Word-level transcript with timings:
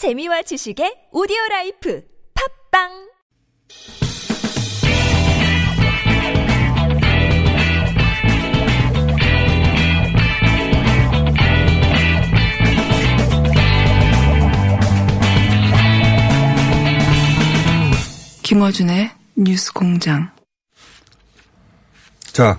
재미와 0.00 0.40
지식의 0.40 1.12
오디오 1.12 1.36
라이프 1.50 2.02
팝빵 2.72 2.88
김어준의 18.42 19.10
뉴스 19.36 19.70
공장. 19.74 20.30
자, 22.32 22.58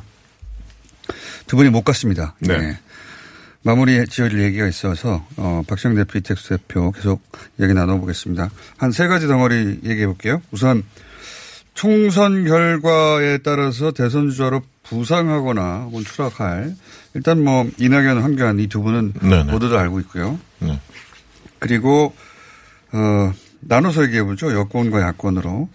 두 1.48 1.56
분이 1.56 1.72
못 1.72 1.82
갔습니다. 1.82 2.36
네. 2.40 2.54
예. 2.54 2.91
마무리 3.64 4.06
지어질 4.08 4.42
얘기가 4.42 4.68
있어서, 4.68 5.26
어, 5.38 5.62
박시영 5.68 5.94
대표, 5.96 6.18
이택수 6.18 6.50
대표 6.50 6.92
계속 6.92 7.22
얘기 7.60 7.74
나눠보겠습니다. 7.74 8.50
한 8.78 8.92
세 8.92 9.08
가지 9.08 9.28
덩어리 9.28 9.80
얘기해 9.84 10.08
볼게요. 10.08 10.42
우선, 10.52 10.84
총선 11.74 12.44
결과에 12.46 13.38
따라서 13.40 13.92
대선 13.92 14.30
주자로 14.30 14.62
부상하거나 14.84 15.84
혹은 15.84 16.04
추락할, 16.04 16.76
일단 17.14 17.44
뭐, 17.44 17.70
이낙연, 17.78 18.22
황교안 18.22 18.60
이 18.60 18.68
두 18.68 18.82
분은 18.82 19.14
네네. 19.22 19.52
모두들 19.52 19.78
알고 19.78 20.00
있고요. 20.02 20.40
네. 20.60 20.80
그리고, 21.60 22.16
어, 22.92 23.32
나눠서 23.60 24.04
얘기해 24.06 24.24
보죠. 24.24 24.52
여권과 24.54 25.02
야권으로. 25.02 25.70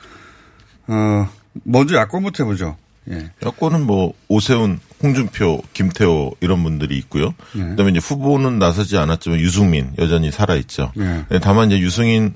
어, 0.88 1.28
먼저 1.62 1.96
야권부터 1.96 2.44
해보죠. 2.44 2.76
예. 3.10 3.30
여권은 3.44 3.82
뭐 3.86 4.12
오세훈, 4.28 4.80
홍준표, 5.02 5.62
김태호 5.72 6.36
이런 6.40 6.62
분들이 6.62 6.96
있고요. 6.98 7.34
네. 7.54 7.62
그다음에 7.70 7.90
이제 7.90 8.00
후보는 8.00 8.58
나서지 8.58 8.96
않았지만 8.96 9.38
유승민 9.40 9.92
여전히 9.98 10.30
살아 10.30 10.54
있죠. 10.56 10.92
네. 10.96 11.24
다만 11.42 11.70
이제 11.70 11.80
유승민 11.80 12.32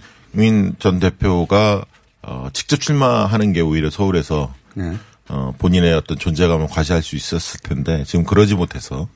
전 0.79 1.01
대표가 1.01 1.85
어, 2.23 2.49
직접 2.53 2.81
출마하는 2.81 3.53
게 3.53 3.61
오히려 3.61 3.91
서울에서 3.91 4.53
예. 4.79 4.93
어, 5.29 5.55
본인의 5.59 5.95
어떤 5.95 6.19
존재감을 6.19 6.67
과시할 6.69 7.03
수 7.03 7.17
있었을 7.17 7.61
텐데 7.61 8.05
지금 8.07 8.25
그러지 8.25 8.55
못해서 8.55 9.09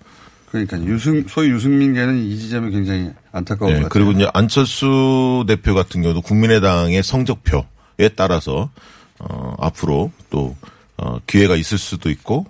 그러니까 0.50 0.80
유승 0.84 1.24
소위 1.28 1.50
유승민계는 1.50 2.16
이 2.24 2.38
지점이 2.38 2.70
굉장히 2.70 3.10
안타까운 3.32 3.70
예, 3.72 3.74
것 3.74 3.82
같아요. 3.84 3.88
그리고 3.90 4.12
이제 4.12 4.28
안철수 4.32 5.44
대표 5.48 5.74
같은 5.74 6.00
경우도 6.00 6.22
국민의당의 6.22 7.02
성적표에 7.02 8.08
따라서 8.14 8.70
어, 9.18 9.54
앞으로 9.58 10.12
또 10.30 10.56
어, 10.96 11.18
기회가 11.26 11.56
있을 11.56 11.76
수도 11.76 12.08
있고 12.08 12.46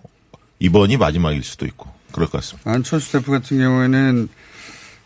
이번이 0.58 0.96
마지막일 0.96 1.42
수도 1.42 1.66
있고 1.66 1.90
그럴 2.12 2.28
것 2.28 2.38
같습니다. 2.40 2.70
안철수 2.70 3.12
대표 3.12 3.32
같은 3.32 3.58
경우에는 3.58 4.28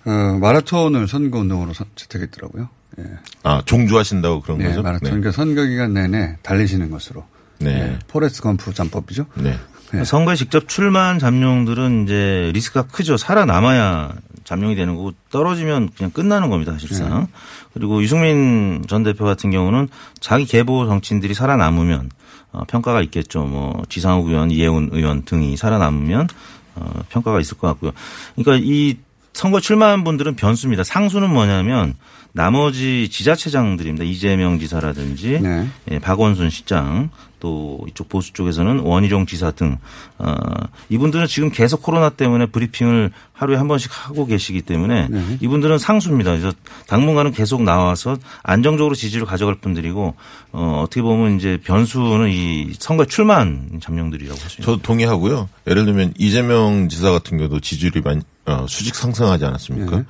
어, 0.04 0.10
마라톤을 0.40 1.08
선거 1.08 1.38
운동으로 1.40 1.72
선- 1.74 1.86
채택했더라고요. 1.96 2.68
예. 3.00 3.04
아 3.42 3.62
종주하신다고 3.64 4.42
그런 4.42 4.58
네, 4.58 4.68
거죠? 4.68 4.82
마라톤. 4.82 5.04
네. 5.04 5.10
그러니까 5.10 5.32
선거 5.32 5.64
기간 5.64 5.94
내내 5.94 6.36
달리시는 6.42 6.90
것으로. 6.90 7.24
네. 7.60 7.70
예, 7.70 7.98
포레스트 8.08 8.42
검프 8.42 8.72
전법이죠. 8.74 9.26
네. 9.34 9.58
네. 9.92 10.04
선거에 10.04 10.36
직접 10.36 10.68
출마한 10.68 11.18
잠룡들은 11.18 12.04
이제 12.04 12.50
리스크가 12.54 12.86
크죠. 12.88 13.16
살아남아야 13.16 14.14
잠룡이 14.44 14.74
되는 14.76 14.94
거고 14.96 15.12
떨어지면 15.30 15.90
그냥 15.96 16.10
끝나는 16.10 16.50
겁니다, 16.50 16.72
사실상. 16.72 17.26
그리고 17.74 18.02
유승민 18.02 18.84
전 18.88 19.02
대표 19.02 19.24
같은 19.24 19.50
경우는 19.50 19.88
자기 20.20 20.44
계보 20.46 20.86
정치인들이 20.86 21.34
살아남으면 21.34 22.10
어, 22.52 22.64
평가가 22.66 23.02
있겠죠. 23.02 23.44
뭐 23.44 23.82
지상욱 23.88 24.28
의원, 24.28 24.50
이해운 24.50 24.88
의원 24.92 25.24
등이 25.24 25.56
살아남으면 25.56 26.28
어, 26.76 27.02
평가가 27.08 27.40
있을 27.40 27.58
것 27.58 27.66
같고요. 27.68 27.92
그러니까 28.36 28.64
이 28.64 28.96
선거 29.32 29.60
출마한 29.60 30.04
분들은 30.04 30.36
변수입니다. 30.36 30.82
상수는 30.84 31.30
뭐냐면 31.30 31.94
나머지 32.32 33.08
지자체장들입니다. 33.10 34.04
이재명 34.04 34.58
지사라든지 34.58 35.40
네. 35.40 35.68
예, 35.90 35.98
박원순 35.98 36.50
시장 36.50 37.10
또 37.40 37.84
이쪽 37.88 38.08
보수 38.08 38.32
쪽에서는 38.32 38.80
원희룡 38.80 39.26
지사 39.26 39.50
등 39.50 39.78
어, 40.18 40.34
이분들은 40.88 41.26
지금 41.28 41.50
계속 41.50 41.82
코로나 41.82 42.10
때문에 42.10 42.46
브리핑을 42.46 43.10
하루에 43.32 43.56
한 43.56 43.68
번씩 43.68 43.90
하고 43.92 44.26
계시기 44.26 44.62
때문에 44.62 45.08
네. 45.08 45.38
이분들은 45.40 45.78
상수입니다. 45.78 46.30
그래서 46.36 46.52
당분간은 46.88 47.32
계속 47.32 47.62
나와서 47.62 48.16
안정적으로 48.42 48.94
지지를 48.94 49.24
가져갈 49.26 49.54
분들이고 49.56 50.14
어, 50.52 50.82
어떻게 50.84 51.00
보면 51.02 51.36
이제 51.36 51.58
변수는 51.64 52.28
이 52.30 52.72
선거에 52.78 53.06
출마한 53.06 53.78
잠룡들이라고 53.80 54.34
할 54.38 54.40
수 54.40 54.46
있습니다. 54.60 54.66
저도 54.72 54.82
동의하고요. 54.82 55.48
예를 55.68 55.84
들면 55.84 56.14
이재명 56.18 56.88
지사 56.88 57.10
같은 57.10 57.38
경우도 57.38 57.60
지지율이 57.60 58.00
많이 58.00 58.20
어, 58.46 58.66
수직 58.68 58.94
상승하지 58.94 59.44
않았습니까? 59.44 59.96
네. 59.98 60.04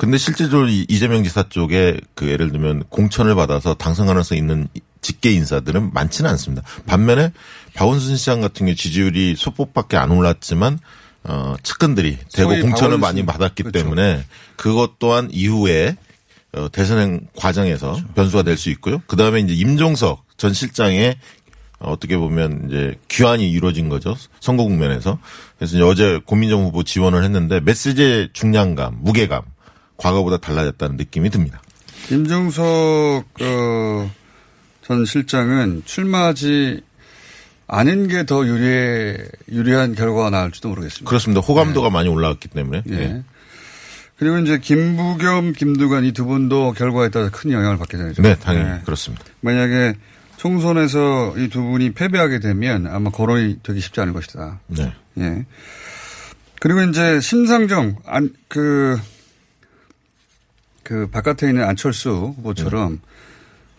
근데 0.00 0.16
실제적으로 0.16 0.66
이 0.70 0.86
이재명 0.88 1.22
지사 1.24 1.46
쪽에 1.50 2.00
그 2.14 2.26
예를 2.26 2.50
들면 2.52 2.84
공천을 2.88 3.34
받아서 3.34 3.74
당선 3.74 4.06
가능성 4.06 4.38
있는 4.38 4.66
직계 5.02 5.30
인사들은 5.30 5.92
많지는 5.92 6.30
않습니다. 6.30 6.62
반면에 6.86 7.32
박원순 7.74 8.16
시장 8.16 8.40
같은 8.40 8.64
경우 8.64 8.74
지지율이 8.74 9.34
소폭밖에 9.36 9.98
안 9.98 10.10
올랐지만 10.10 10.78
어 11.24 11.54
측근들이 11.62 12.16
대거 12.32 12.48
공천을 12.48 12.72
박원순. 12.72 13.00
많이 13.00 13.26
받았기 13.26 13.62
그렇죠. 13.64 13.78
때문에 13.78 14.24
그것 14.56 14.98
또한 14.98 15.28
이후에 15.30 15.98
어, 16.54 16.70
대선 16.72 17.28
과정에서 17.36 17.92
그렇죠. 17.92 18.08
변수가 18.14 18.42
될 18.44 18.56
수 18.56 18.70
있고요. 18.70 19.02
그 19.06 19.16
다음에 19.16 19.40
이제 19.40 19.52
임종석 19.52 20.24
전 20.38 20.54
실장의 20.54 21.16
어떻게 21.78 22.16
보면 22.16 22.68
이제 22.68 22.94
귀환이 23.08 23.50
이루어진 23.50 23.90
거죠. 23.90 24.16
선거 24.40 24.62
국면에서. 24.64 25.18
그래서 25.58 25.86
어제 25.86 26.20
고민정 26.24 26.64
후보 26.64 26.84
지원을 26.84 27.22
했는데 27.22 27.60
메시지의 27.60 28.30
중량감, 28.32 28.96
무게감, 29.02 29.42
과거보다 30.00 30.38
달라졌다는 30.38 30.96
느낌이 30.96 31.30
듭니다. 31.30 31.60
임종석 32.10 32.64
어, 32.64 34.10
전 34.82 35.04
실장은 35.04 35.82
출마하지 35.84 36.80
않은 37.68 38.08
게더 38.08 38.46
유리해 38.46 39.18
유리한 39.52 39.94
결과가 39.94 40.30
나올지도 40.30 40.68
모르겠습니다. 40.70 41.08
그렇습니다. 41.08 41.40
호감도가 41.40 41.90
많이 41.90 42.08
올라왔기 42.08 42.48
때문에. 42.48 42.82
예. 42.90 42.94
예. 42.94 43.22
그리고 44.18 44.38
이제 44.38 44.58
김부겸, 44.58 45.52
김두관 45.52 46.04
이 46.04 46.12
두 46.12 46.24
분도 46.26 46.72
결과에 46.72 47.08
따라 47.10 47.30
큰 47.30 47.52
영향을 47.52 47.78
받게 47.78 47.96
되죠. 47.96 48.20
네, 48.22 48.34
당연히 48.36 48.68
예. 48.68 48.80
그렇습니다. 48.84 49.24
만약에 49.40 49.94
총선에서 50.36 51.34
이 51.38 51.48
두 51.48 51.62
분이 51.62 51.92
패배하게 51.92 52.40
되면 52.40 52.86
아마 52.88 53.10
거론이 53.10 53.60
되기 53.62 53.80
쉽지 53.80 54.00
않을 54.00 54.12
것이다. 54.14 54.60
네. 54.66 54.92
예. 55.18 55.44
그리고 56.60 56.82
이제 56.82 57.20
심상정, 57.20 57.96
안, 58.04 58.30
그, 58.48 58.98
그 60.90 61.06
바깥에 61.06 61.46
있는 61.46 61.62
안철수 61.62 62.34
후보처럼, 62.36 62.98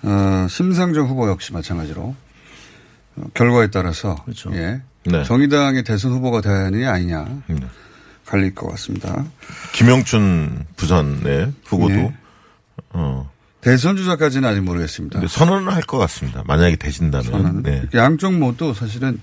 어, 0.03 0.47
심상정 0.49 1.07
후보 1.09 1.27
역시 1.27 1.51
마찬가지로 1.51 2.15
어, 3.17 3.23
결과에 3.33 3.67
따라서 3.69 4.15
그렇죠. 4.23 4.49
예. 4.55 4.81
네. 5.03 5.21
정의당의 5.25 5.83
대선 5.83 6.13
후보가 6.13 6.39
되느냐 6.39 6.89
아니냐 6.89 7.43
네. 7.47 7.57
갈릴 8.25 8.55
것 8.55 8.69
같습니다. 8.69 9.25
김영춘 9.73 10.67
부산의 10.77 11.51
후보도 11.65 11.93
네. 11.95 12.15
어 12.91 13.29
대선 13.59 13.97
주자까지는 13.97 14.47
아직 14.47 14.61
모르겠습니다. 14.61 15.19
근데 15.19 15.27
선언을 15.27 15.73
할것 15.73 15.99
같습니다. 15.99 16.43
만약에 16.47 16.77
되신다면. 16.77 17.63
네. 17.63 17.83
양쪽 17.93 18.35
모두 18.35 18.73
사실은 18.73 19.19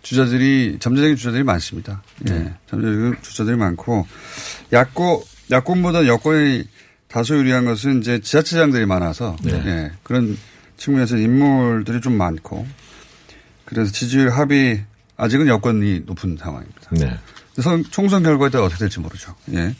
주자들이 0.00 0.78
잠재적인 0.80 1.16
주자들이 1.16 1.42
많습니다. 1.42 2.02
예, 2.30 2.54
잠재적인 2.70 3.16
주자들이 3.20 3.56
많고 3.56 4.06
야권 4.72 5.20
야권보다 5.50 6.06
여권이 6.06 6.64
다소 7.08 7.36
유리한 7.38 7.64
것은 7.64 8.00
이제 8.00 8.20
지자체장들이 8.20 8.86
많아서 8.86 9.36
예, 9.46 9.92
그런 10.02 10.36
측면에서 10.76 11.16
인물들이 11.16 12.00
좀 12.00 12.14
많고 12.16 12.66
그래서 13.64 13.90
지지율 13.92 14.30
합이 14.30 14.80
아직은 15.16 15.46
여권이 15.48 16.02
높은 16.06 16.36
상황입니다. 16.38 16.80
네. 16.92 17.18
선- 17.60 17.82
총선 17.90 18.22
결과에 18.22 18.50
따라 18.50 18.64
어떻게 18.66 18.78
될지 18.80 19.00
모르죠. 19.00 19.34
예. 19.52 19.74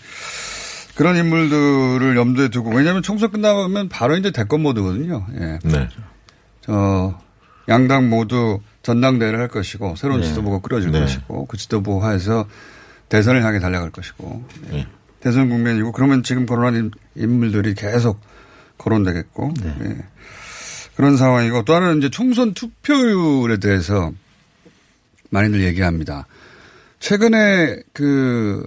그런 0.97 1.17
인물들을 1.17 2.17
염두에 2.17 2.49
두고 2.49 2.71
왜냐하면 2.71 3.03
총선 3.03 3.31
끝나면 3.31 3.88
바로 3.88 4.17
이제 4.17 4.31
대권 4.33 4.62
모드거든요. 4.62 5.26
예. 5.35 5.58
네. 5.62 5.88
어, 6.67 7.19
양당 7.69 8.08
모두 8.11 8.61
전당대회를 8.82 9.38
할 9.38 9.49
것이고 9.49 9.94
새로운 9.97 10.23
네. 10.23 10.26
지도부가 10.26 10.58
꾸려질 10.58 10.91
네. 10.91 11.00
것이고 11.00 11.47
그 11.47 11.56
지도부 11.56 12.05
하에서 12.05 12.49
대선을 13.11 13.44
향해 13.44 13.58
달려갈 13.61 13.91
것이고 13.91 14.44
네. 14.70 14.87
대선 15.28 15.50
국면이고 15.50 15.92
그러면 15.92 16.22
지금 16.22 16.46
거론한 16.46 16.75
인- 16.76 16.90
인물들이 17.14 17.75
계속 17.75 18.19
거론되겠고 18.78 19.52
예. 19.62 19.96
그런 20.96 21.16
상황이고 21.19 21.64
또 21.64 21.75
하나는 21.75 21.98
이제 21.98 22.08
총선 22.08 22.54
투표율에 22.54 23.58
대해서 23.58 24.10
많이들 25.28 25.62
얘기합니다. 25.64 26.26
최근에 26.98 27.76
그 27.92 28.64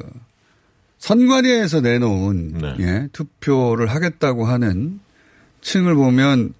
선관위에서 1.00 1.82
내놓은 1.82 2.54
네. 2.62 2.76
예, 2.80 3.08
투표를 3.12 3.88
하겠다고 3.88 4.46
하는 4.46 5.00
층을 5.62 5.96
보면 5.96 6.54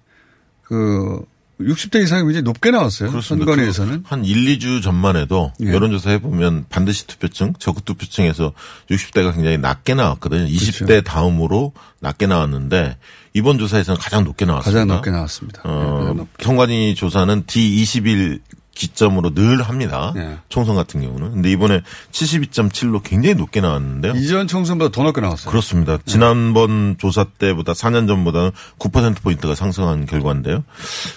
그 0.64 1.24
60대 1.60 2.02
이상이 2.02 2.22
굉장히 2.24 2.42
높게 2.42 2.70
나왔어요. 2.70 3.10
그렇습니다. 3.10 3.46
선관위에서는. 3.46 4.04
한 4.06 4.24
1, 4.24 4.58
2주 4.58 4.82
전만 4.82 5.16
해도 5.16 5.52
예. 5.62 5.68
여론조사 5.72 6.10
해보면 6.10 6.64
반드시 6.68 7.06
투표층, 7.06 7.52
적극 7.58 7.84
투표층에서 7.84 8.52
60대가 8.90 9.32
굉장히 9.34 9.58
낮게 9.58 9.94
나왔거든요. 9.94 10.46
20대 10.46 11.04
다음으로 11.04 11.72
낮게 12.00 12.26
나왔는데 12.26 12.96
이번 13.34 13.58
조사에서는 13.58 13.98
가장 14.00 14.24
높게 14.24 14.44
나왔습니다. 14.44 14.80
가장 14.80 14.88
높게 14.96 15.10
나왔습니다. 15.10 15.62
네, 15.64 15.70
어, 15.70 15.98
가장 16.00 16.16
높- 16.16 16.28
선관위 16.42 16.94
조사는 16.96 17.44
D21 17.44 18.40
기점으로 18.74 19.34
늘 19.34 19.62
합니다. 19.62 20.12
예. 20.16 20.38
총선 20.48 20.76
같은 20.76 21.00
경우는. 21.00 21.32
근데 21.32 21.50
이번에 21.50 21.82
72.7로 22.10 23.02
굉장히 23.02 23.34
높게 23.34 23.60
나왔는데요. 23.60 24.14
이전 24.14 24.46
총선보다 24.46 24.90
더 24.90 25.02
높게 25.02 25.20
나왔어요. 25.20 25.50
그렇습니다. 25.50 25.98
지난번 26.06 26.96
조사 26.98 27.24
때보다 27.24 27.72
4년 27.72 28.06
전보다는 28.06 28.50
9%포인트가 28.78 29.54
상승한 29.54 30.06
결과인데요. 30.06 30.64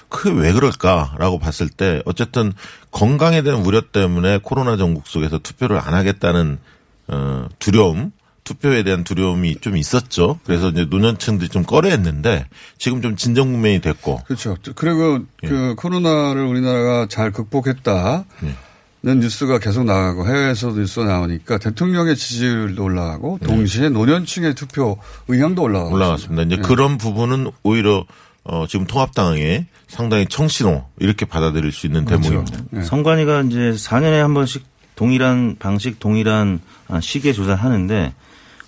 그게 0.09 0.31
왜 0.31 0.53
그럴까라고 0.53 1.39
봤을 1.39 1.69
때 1.69 2.01
어쨌든 2.05 2.53
건강에 2.91 3.41
대한 3.41 3.65
우려 3.65 3.81
때문에 3.81 4.39
코로나 4.41 4.77
정국 4.77 5.07
속에서 5.07 5.37
투표를 5.39 5.77
안 5.79 5.93
하겠다는 5.93 6.59
어, 7.07 7.47
두려움 7.59 8.11
투표에 8.45 8.83
대한 8.83 9.03
두려움이 9.03 9.57
좀 9.59 9.75
있었죠. 9.75 10.39
그래서 10.45 10.69
이제 10.69 10.85
노년층들이 10.89 11.49
좀 11.49 11.63
꺼려했는데 11.63 12.45
지금 12.77 13.01
좀 13.01 13.17
진정 13.17 13.51
국면이 13.51 13.81
됐고 13.81 14.21
그렇죠. 14.25 14.55
그리고 14.75 15.19
예. 15.43 15.47
그 15.47 15.75
코로나를 15.75 16.43
우리나라가 16.43 17.07
잘 17.09 17.31
극복했다는 17.31 18.23
예. 18.43 19.13
뉴스가 19.15 19.59
계속 19.59 19.83
나가고 19.83 20.27
해외에서도 20.27 20.79
뉴스가 20.79 21.05
나오니까 21.05 21.57
대통령의 21.57 22.15
지지율도 22.15 22.83
올라가고 22.83 23.39
동시에 23.43 23.89
노년층의 23.89 24.53
투표 24.53 24.99
의향도 25.27 25.63
올라가고 25.63 25.89
네. 25.89 25.95
올라갔습니다. 25.95 26.43
이제 26.43 26.55
예. 26.59 26.61
그런 26.61 26.99
부분은 26.99 27.51
오히려 27.63 28.05
어, 28.43 28.67
지금 28.69 28.85
통합당에 28.85 29.65
상당히 29.87 30.27
청신호 30.27 30.85
이렇게 30.99 31.25
받아들일 31.25 31.71
수 31.71 31.87
있는 31.87 32.05
그렇죠. 32.05 32.29
대목입니다. 32.29 32.59
예. 32.77 32.83
선관위가 32.83 33.41
이제 33.41 33.71
4년에 33.71 34.19
한 34.19 34.35
번씩 34.35 34.63
동일한 34.95 35.55
방식, 35.57 35.99
동일한 35.99 36.61
아, 36.87 37.01
시기에 37.01 37.33
조사를 37.33 37.61
하는데 37.61 38.13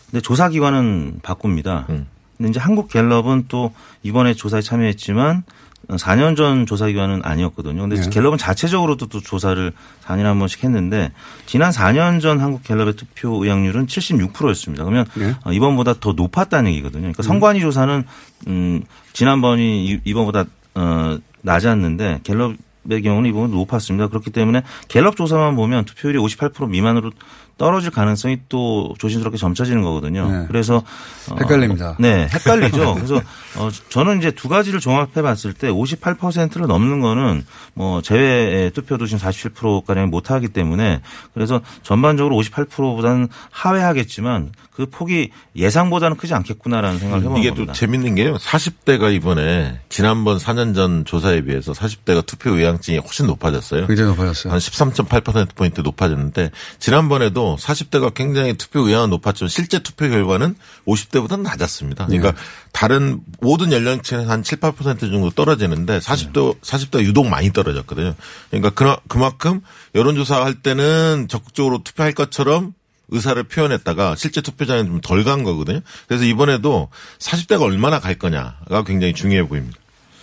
근데 0.10 0.22
조사 0.22 0.50
기관은 0.50 1.20
바꿉니다. 1.24 1.86
음. 1.90 2.08
근데 2.38 2.50
이제 2.52 2.60
한국 2.60 2.90
갤럽은 2.90 3.46
또 3.48 3.74
이번에 4.04 4.34
조사에 4.34 4.62
참여했지만 4.62 5.44
4년 5.90 6.36
전 6.36 6.66
조사 6.66 6.88
기관은 6.88 7.22
아니었거든요. 7.24 7.82
근데 7.82 7.96
네. 7.96 8.10
갤럽은 8.10 8.38
자체적으로도 8.38 9.08
또 9.08 9.22
조사를 9.22 9.72
4년에 10.04 10.24
한 10.24 10.38
번씩 10.40 10.64
했는데 10.64 11.12
지난 11.46 11.72
4년 11.72 12.20
전 12.22 12.40
한국 12.42 12.64
갤럽의 12.64 12.94
투표 12.96 13.42
의향률은 13.44 13.88
76%였습니다. 13.88 14.84
그러면 14.84 15.06
네. 15.16 15.34
어, 15.46 15.52
이번보다 15.54 15.96
더 16.00 16.12
높았다는 16.14 16.72
얘기거든요. 16.72 17.02
그러니까 17.04 17.24
선관위 17.24 17.62
조사는 17.62 18.04
음 18.48 18.84
지난번이 19.14 19.86
이- 19.86 20.00
이번보다 20.04 20.46
어 20.76 21.18
낮았는데 21.42 22.20
갤럽의 22.24 23.02
경우는 23.04 23.30
이번은 23.30 23.52
높았습니다. 23.52 24.10
그렇기 24.10 24.32
때문에 24.32 24.64
갤럽 24.90 25.16
조사만 25.16 25.56
보면 25.56 25.86
투표율이 25.86 26.20
58% 26.20 26.68
미만으로 26.70 27.12
떨어질 27.58 27.92
가능성이 27.92 28.40
또 28.50 28.94
조심스럽게 29.00 29.38
점쳐지는 29.38 29.82
거거든요. 29.82 30.30
네. 30.30 30.46
그래서 30.48 30.84
어, 31.30 31.36
헷갈립니다. 31.40 31.96
네, 32.00 32.28
헷갈리죠. 32.32 32.96
그래서 32.96 33.16
어, 33.58 33.70
저는 33.90 34.20
이제 34.20 34.32
두 34.32 34.48
가지를 34.48 34.80
종합해 34.80 35.22
봤을 35.22 35.54
때 35.54 35.70
58%를 35.70 36.68
넘는 36.68 37.02
거는 37.02 37.46
뭐 37.74 38.02
제외 38.02 38.70
투표도 38.70 39.08
지금 39.08 39.20
47%가량 39.28 40.10
못 40.10 40.32
하기 40.32 40.50
때문에 40.50 41.02
그래서 41.34 41.62
전반적으로 41.84 42.36
58%보다는 42.38 43.28
하회하겠지만 43.50 44.52
그 44.72 44.86
폭이 44.86 45.32
예상보다는 45.56 46.18
크지 46.18 46.36
않겠구나라는 46.36 47.00
생각을 47.00 47.24
해보는 47.24 47.40
이게 47.42 47.50
겁니다. 47.50 47.74
또 47.74 47.80
재밌는 47.80 48.14
게요. 48.14 48.36
40대가 48.36 49.12
이번에 49.12 49.80
지난번 49.90 50.38
4년 50.38 50.76
전 50.76 51.04
조사에 51.04 51.42
비해서 51.42 51.72
40대가 51.72 52.24
투표 52.24 52.52
의향증이 52.52 53.00
훨씬 53.00 53.26
높아졌어요. 53.26 53.88
굉장히 53.88 54.12
높아졌어요. 54.12 54.54
한 54.54 54.60
13.8%포인트 54.60 55.82
높아졌는데 55.82 56.52
지난번에도 56.78 57.47
40대가 57.56 58.14
굉장히 58.14 58.56
투표 58.56 58.82
의향은 58.82 59.10
높았지만 59.12 59.50
실제 59.50 59.80
투표 59.80 60.10
결과는 60.10 60.56
50대보다는 60.86 61.42
낮았습니다. 61.42 62.08
그러니까 62.08 62.34
다른 62.72 63.22
모든 63.40 63.72
연령층은 63.72 64.30
한 64.30 64.44
7, 64.44 64.60
8% 64.60 65.00
정도 65.00 65.30
떨어지는데 65.30 66.00
40대 66.00 66.60
40대가 66.62 67.02
유독 67.04 67.28
많이 67.28 67.54
떨어졌거든요. 67.54 68.16
그러니까 68.52 69.00
그만큼 69.08 69.62
여론조사 69.96 70.44
할 70.44 70.56
때는 70.56 71.28
적극적으로 71.30 71.84
투표할 71.84 72.14
것처럼 72.14 72.74
의사를 73.10 73.42
표현했다가 73.44 74.16
실제 74.18 74.42
투표장에 74.42 74.84
좀 74.84 75.00
덜 75.02 75.24
간 75.24 75.44
거거든요. 75.44 75.80
그래서 76.08 76.26
이번에도 76.26 76.90
40대가 77.20 77.62
얼마나 77.62 78.00
갈 78.00 78.16
거냐가 78.16 78.84
굉장히 78.84 79.14
중요해 79.14 79.48
보입니다. 79.48 79.80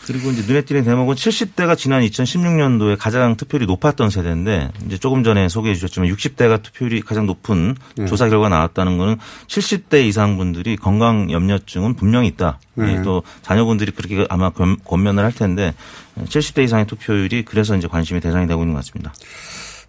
그리고 0.06 0.30
이제 0.30 0.42
눈에 0.46 0.62
띄는 0.62 0.84
대목은 0.84 1.14
70대가 1.14 1.76
지난 1.78 2.02
2016년도에 2.02 2.96
가장 2.98 3.36
투표율이 3.36 3.66
높았던 3.66 4.10
세대인데 4.10 4.70
이제 4.86 4.98
조금 4.98 5.24
전에 5.24 5.48
소개해 5.48 5.74
주셨지만 5.74 6.08
60대가 6.10 6.62
투표율이 6.62 7.00
가장 7.00 7.26
높은 7.26 7.74
조사 8.06 8.28
결과 8.28 8.48
가 8.48 8.56
나왔다는 8.56 8.98
거는 8.98 9.16
70대 9.48 10.04
이상 10.04 10.36
분들이 10.36 10.76
건강 10.76 11.30
염려증은 11.30 11.94
분명히 11.94 12.28
있다. 12.28 12.58
네. 12.74 12.96
예, 12.98 13.02
또 13.02 13.22
자녀분들이 13.42 13.92
그렇게 13.92 14.26
아마 14.28 14.50
권- 14.50 14.76
권면을 14.84 15.24
할 15.24 15.32
텐데 15.32 15.74
70대 16.18 16.64
이상의 16.64 16.86
투표율이 16.86 17.44
그래서 17.44 17.74
이제 17.76 17.88
관심의 17.88 18.20
대상이 18.20 18.46
되고 18.46 18.60
있는 18.62 18.74
것 18.74 18.80
같습니다. 18.80 19.14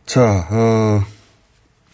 자, 0.05 0.47
어, 0.49 1.03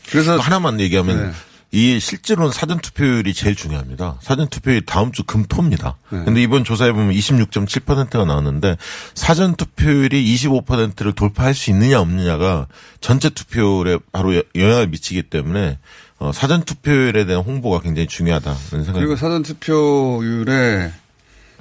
그래서 0.09 0.35
또 0.35 0.41
하나만 0.41 0.79
얘기하면 0.79 1.27
네. 1.27 1.31
이 1.73 1.99
실제로는 2.01 2.51
사전 2.51 2.79
투표율이 2.79 3.33
제일 3.33 3.55
중요합니다. 3.55 4.17
사전 4.21 4.49
투표율이 4.49 4.85
다음 4.85 5.13
주 5.13 5.23
금토입니다. 5.23 5.95
네. 6.09 6.23
근데 6.25 6.41
이번 6.43 6.65
조사에 6.65 6.91
보면 6.91 7.11
26.7%가 7.13 8.25
나왔는데 8.25 8.75
사전 9.15 9.55
투표율이 9.55 10.21
25%를 10.35 11.13
돌파할 11.13 11.53
수 11.53 11.69
있느냐 11.69 12.01
없느냐가 12.01 12.67
전체 12.99 13.29
투표율에 13.29 13.99
바로 14.11 14.35
여- 14.35 14.43
영향을 14.55 14.87
미치기 14.87 15.23
때문에 15.23 15.79
어, 16.19 16.31
사전 16.33 16.63
투표율에 16.63 17.25
대한 17.25 17.41
홍보가 17.43 17.79
굉장히 17.81 18.07
중요하다는 18.07 18.57
생각이 18.69 18.91
그리고 18.99 19.15
사전 19.15 19.41
투표율에 19.41 20.91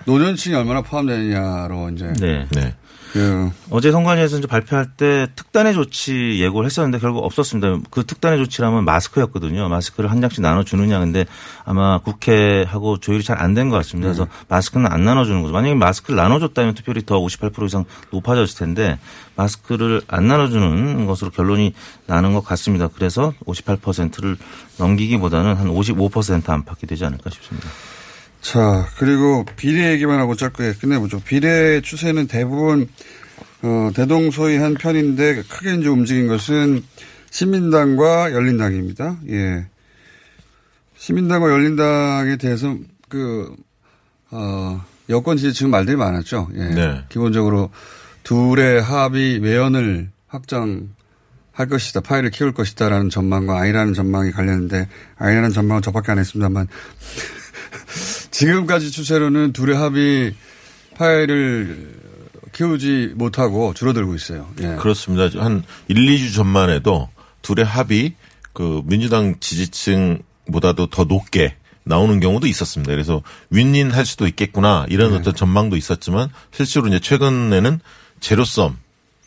노년층이 0.06 0.54
얼마나 0.54 0.82
포함되느냐로 0.82 1.90
이제 1.90 2.12
네. 2.20 2.46
네. 2.52 2.74
그 3.12 3.50
어제 3.70 3.90
선관위에서 3.90 4.38
이제 4.38 4.46
발표할 4.46 4.86
때 4.96 5.26
특단의 5.34 5.74
조치 5.74 6.38
예고를 6.40 6.66
했었는데 6.66 7.00
결국 7.00 7.24
없었습니다. 7.24 7.80
그 7.90 8.06
특단의 8.06 8.38
조치라면 8.38 8.84
마스크였거든요. 8.84 9.68
마스크를 9.68 10.12
한 10.12 10.20
장씩 10.20 10.42
나눠주느냐. 10.42 11.00
근데 11.00 11.26
아마 11.64 11.98
국회하고 11.98 12.98
조율이 13.00 13.24
잘 13.24 13.36
안 13.42 13.54
된 13.54 13.68
것 13.68 13.76
같습니다. 13.78 14.10
그래서 14.12 14.28
마스크는 14.46 14.86
안 14.92 15.04
나눠주는 15.04 15.42
거죠. 15.42 15.52
만약에 15.52 15.74
마스크를 15.74 16.16
나눠줬다면 16.18 16.74
투표율이 16.74 17.04
더 17.04 17.18
58% 17.18 17.66
이상 17.66 17.84
높아졌을 18.12 18.56
텐데 18.56 19.00
마스크를 19.34 20.02
안 20.06 20.28
나눠주는 20.28 21.04
것으로 21.06 21.32
결론이 21.32 21.74
나는 22.06 22.32
것 22.32 22.44
같습니다. 22.44 22.86
그래서 22.94 23.32
58%를 23.44 24.36
넘기기보다는 24.78 25.56
한 25.56 25.66
55% 25.66 26.48
안팎이 26.48 26.86
되지 26.86 27.04
않을까 27.06 27.28
싶습니다. 27.30 27.68
자, 28.40 28.86
그리고 28.96 29.44
비례 29.56 29.92
얘기만 29.92 30.18
하고 30.18 30.34
짧게 30.34 30.74
끝내보죠. 30.74 31.20
비례 31.20 31.80
추세는 31.80 32.26
대부분, 32.26 32.88
어, 33.62 33.90
대동소이한 33.94 34.74
편인데 34.74 35.42
크게 35.42 35.74
이제 35.74 35.88
움직인 35.88 36.26
것은 36.26 36.82
시민당과 37.30 38.32
열린당입니다. 38.32 39.18
예. 39.28 39.66
시민당과 40.96 41.50
열린당에 41.50 42.36
대해서 42.36 42.76
그, 43.08 43.54
어, 44.30 44.84
여권 45.10 45.36
지지층 45.36 45.70
말들이 45.70 45.96
많았죠. 45.96 46.48
예. 46.54 46.68
네. 46.68 47.04
기본적으로 47.08 47.70
둘의 48.22 48.80
합의 48.82 49.38
외연을 49.38 50.10
확장할 50.28 51.68
것이다. 51.68 52.00
파일을 52.00 52.30
키울 52.30 52.52
것이다라는 52.52 53.10
전망과 53.10 53.60
아이라는 53.60 53.92
전망이 53.92 54.30
갈렸는데 54.30 54.88
아이라는 55.18 55.50
전망은 55.50 55.82
저밖에 55.82 56.12
안 56.12 56.18
했습니다만 56.18 56.68
지금까지 58.40 58.90
추세로는 58.90 59.52
둘의 59.52 59.76
합의 59.76 60.34
파일을 60.96 61.94
키우지 62.52 63.12
못하고 63.14 63.74
줄어들고 63.74 64.14
있어요. 64.14 64.48
예. 64.60 64.76
그렇습니다. 64.76 65.42
한 65.42 65.62
1, 65.88 65.96
2주 65.96 66.34
전만 66.34 66.70
해도 66.70 67.08
둘의 67.42 67.64
합이 67.64 68.14
그 68.54 68.82
민주당 68.86 69.36
지지층보다도 69.40 70.86
더 70.86 71.04
높게 71.04 71.56
나오는 71.84 72.18
경우도 72.18 72.46
있었습니다. 72.46 72.90
그래서 72.92 73.22
윈윈 73.50 73.90
할 73.90 74.06
수도 74.06 74.26
있겠구나 74.26 74.86
이런 74.88 75.10
네. 75.12 75.18
어떤 75.18 75.34
전망도 75.34 75.76
있었지만 75.76 76.28
실제로 76.50 76.88
이제 76.88 76.98
최근에는 76.98 77.80
제로섬 78.20 78.76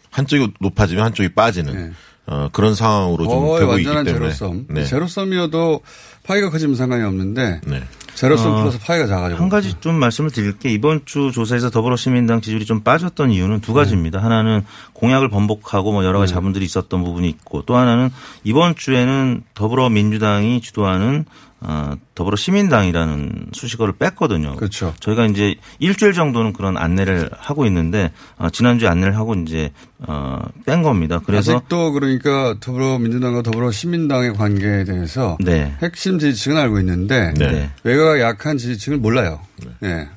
한쪽이 0.09 0.53
높아지면 0.59 1.05
한쪽이 1.05 1.29
빠지는 1.29 1.73
네. 1.73 1.91
어, 2.25 2.49
그런 2.51 2.73
상황으로 2.73 3.25
좀 3.25 3.59
되고 3.59 3.77
있기 3.77 3.87
완전한 3.87 4.05
때문에 4.05 4.33
제로섬. 4.33 4.65
네. 4.69 4.85
제로섬이어도 4.85 5.81
파이가 6.23 6.49
커지면 6.49 6.75
상관이 6.75 7.03
없는데 7.03 7.61
네. 7.65 7.83
제로섬 8.15 8.51
어, 8.51 8.59
플러스 8.61 8.79
파이가 8.79 9.07
작아지고. 9.07 9.41
한 9.41 9.49
가지 9.49 9.73
좀 9.79 9.95
말씀을 9.95 10.31
드릴 10.31 10.57
게 10.57 10.69
이번 10.69 11.01
주 11.05 11.31
조사에서 11.31 11.69
더불어시민당 11.69 12.41
지지율이 12.41 12.65
좀 12.65 12.81
빠졌던 12.81 13.31
이유는 13.31 13.61
두 13.61 13.73
가지입니다. 13.73 14.23
하나는 14.23 14.63
공약을 14.93 15.29
번복하고 15.29 15.91
뭐 15.91 16.05
여러 16.05 16.19
가지 16.19 16.33
자문들이 16.33 16.63
있었던 16.65 17.03
부분이 17.03 17.27
있고 17.29 17.63
또 17.63 17.75
하나는 17.75 18.09
이번 18.43 18.75
주에는 18.75 19.43
더불어민주당이 19.53 20.61
주도하는 20.61 21.25
어, 21.65 21.95
더불어 22.13 22.35
시민당이라는 22.35 23.47
수식어를 23.53 23.93
뺐거든요. 23.97 24.57
그렇죠. 24.57 24.93
저희가 24.99 25.25
이제 25.27 25.55
일주일 25.79 26.11
정도는 26.11 26.51
그런 26.51 26.77
안내를 26.77 27.29
하고 27.37 27.65
있는데 27.65 28.11
어, 28.37 28.49
지난주에 28.49 28.89
안내를 28.89 29.15
하고 29.15 29.33
이제 29.35 29.71
어, 29.99 30.41
뺀 30.65 30.83
겁니다. 30.83 31.21
그래서 31.25 31.55
아직도 31.55 31.93
그러니까 31.93 32.55
더불어민주당과 32.59 33.43
더불어 33.43 33.71
시민당의 33.71 34.33
관계에 34.33 34.83
대해서 34.83 35.37
네. 35.39 35.73
핵심 35.81 36.19
지지층은 36.19 36.57
알고 36.57 36.79
있는데 36.79 37.33
네. 37.37 37.71
외곽 37.83 38.19
약한 38.19 38.57
지지층을 38.57 38.97
몰라요. 38.97 39.39
네. 39.79 40.09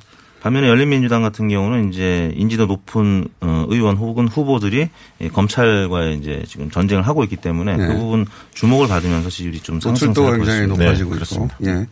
반면에 0.46 0.68
열린민주당 0.68 1.22
같은 1.22 1.48
경우는 1.48 1.92
이제 1.92 2.32
인지도 2.36 2.66
높은 2.66 3.26
어, 3.40 3.66
의원 3.68 3.96
혹은 3.96 4.28
후보들이 4.28 4.88
이 5.18 5.28
검찰과의 5.28 6.18
이제 6.18 6.44
지금 6.46 6.70
전쟁을 6.70 7.02
하고 7.02 7.24
있기 7.24 7.34
때문에 7.34 7.76
네. 7.76 7.88
그 7.88 7.94
부분 7.96 8.26
주목을 8.54 8.86
받으면서 8.86 9.28
지지율이 9.28 9.58
좀 9.58 9.80
노출도가 9.82 10.36
굉장히. 10.36 10.68
높아지고 10.68 10.84
네, 10.86 10.94
있고. 10.94 11.10
그렇습니다. 11.10 11.56
예. 11.66 11.86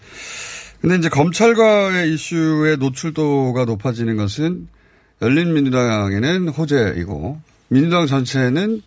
근데 0.80 0.96
이제 0.98 1.08
검찰과의 1.08 2.14
이슈의 2.14 2.76
노출도가 2.76 3.64
높아지는 3.64 4.16
것은 4.16 4.68
열린민주당에는 5.20 6.48
호재이고 6.50 7.40
민주당 7.66 8.06
전체는 8.06 8.82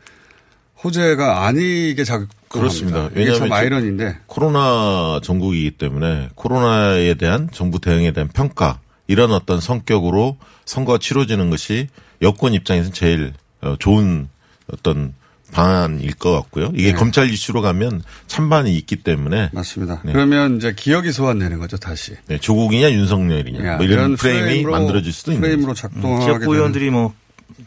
호재가 0.82 1.46
아니게 1.46 2.06
작용합니다. 2.06 2.38
그렇습니다. 2.48 3.10
왜냐하면 3.14 3.52
아이러니인데 3.52 4.20
코로나 4.28 5.20
전국이기 5.22 5.72
때문에 5.72 6.30
코로나에 6.36 7.16
대한 7.16 7.50
정부 7.52 7.82
대응에 7.82 8.14
대한 8.14 8.30
평가 8.30 8.80
이런 9.08 9.32
어떤 9.32 9.60
성격으로 9.62 10.38
선거가 10.66 10.98
치러지는 11.00 11.50
것이 11.50 11.88
여권 12.22 12.54
입장에서는 12.54 12.94
제일 12.94 13.34
어, 13.62 13.76
좋은 13.80 14.28
어떤 14.72 15.14
방안일 15.54 16.14
것 16.16 16.32
같고요. 16.34 16.72
이게 16.76 16.92
네. 16.92 16.94
검찰 16.94 17.30
이슈로 17.32 17.62
가면 17.62 18.04
찬반이 18.28 18.76
있기 18.80 18.98
때문에 18.98 19.50
맞습니다. 19.54 20.02
네. 20.04 20.12
그러면 20.12 20.58
이제 20.58 20.74
기억이 20.76 21.14
소환되는 21.14 21.58
거죠 21.58 21.78
다시. 21.78 22.16
네, 22.28 22.38
조국이냐 22.38 22.92
윤석열이냐 22.92 23.66
야, 23.66 23.76
뭐 23.78 23.86
이런 23.86 23.98
이런 23.98 24.16
프레임이 24.18 24.64
프레임으로- 24.64 24.72
만들어질 24.72 25.14
수도 25.14 25.32
있는 25.32 25.42
프레임으로 25.42 25.68
거죠. 25.70 25.82
작동하게 25.84 26.26
지역구 26.26 26.40
되는 26.42 26.54
의원들이 26.56 26.90
뭐 26.90 27.14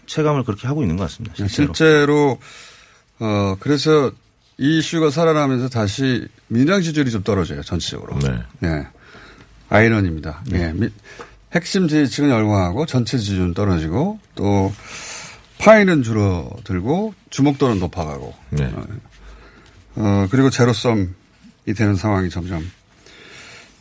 체감을 0.07 0.45
그렇게 0.45 0.67
하고 0.69 0.83
있는 0.83 0.97
것 0.99 1.05
같습니다. 1.05 1.35
실제로. 1.37 1.73
실제로 1.75 2.39
어 3.19 3.57
그래서 3.61 4.13
이 4.59 4.79
이슈가 4.79 5.09
살아나면서 5.11 5.71
다시 5.71 6.29
민주당 6.49 6.83
지지율이 6.83 7.11
좀 7.11 7.23
떨어져요 7.23 7.63
전체적으로. 7.63 8.19
네. 8.19 8.29
네. 8.59 8.87
아이러니입니다. 9.71 10.43
예. 10.53 10.75
미- 11.51 11.55
핵심 11.55 11.89
지지층은 11.89 12.31
열광하고 12.31 12.87
전체 12.87 13.19
지지율은 13.19 13.55
떨어지고 13.55 14.19
또 14.35 14.73
파이는 15.59 16.03
줄어들고 16.03 17.15
주목도는 17.31 17.79
높아가고 17.81 18.35
네. 18.51 18.73
어 19.97 20.27
그리고 20.31 20.49
제로섬이 20.51 21.09
되는 21.77 21.95
상황이 21.97 22.31
점점 22.31 22.69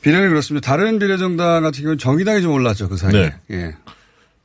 비례는 0.02 0.30
그렇습니다. 0.30 0.66
다른 0.66 0.98
비례정당 1.00 1.62
같은 1.64 1.82
경우는 1.82 1.98
정의당이 1.98 2.42
좀 2.42 2.54
올랐죠 2.54 2.90
그 2.90 2.98
사이에. 2.98 3.34
네. 3.48 3.56
예. 3.56 3.76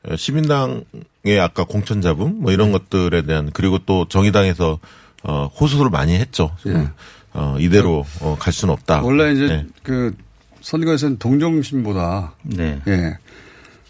어, 0.07 0.15
시민당의 0.15 1.39
아까 1.41 1.63
공천 1.63 2.01
잡음 2.01 2.41
뭐 2.41 2.51
이런 2.51 2.71
것들에 2.71 3.23
대한 3.23 3.49
그리고 3.53 3.79
또 3.79 4.07
정의당에서 4.07 4.79
어, 5.23 5.47
호소를 5.59 5.89
많이 5.89 6.13
했죠. 6.15 6.55
예. 6.67 6.89
어, 7.33 7.57
이대로 7.59 8.05
어, 8.21 8.37
갈 8.39 8.53
수는 8.53 8.73
없다. 8.73 9.01
원래 9.01 9.33
이제 9.33 9.47
네. 9.47 9.65
그 9.83 10.13
선거에서는 10.65 11.19
동정심보다 11.19 12.33
네. 12.41 12.81
예. 12.87 13.17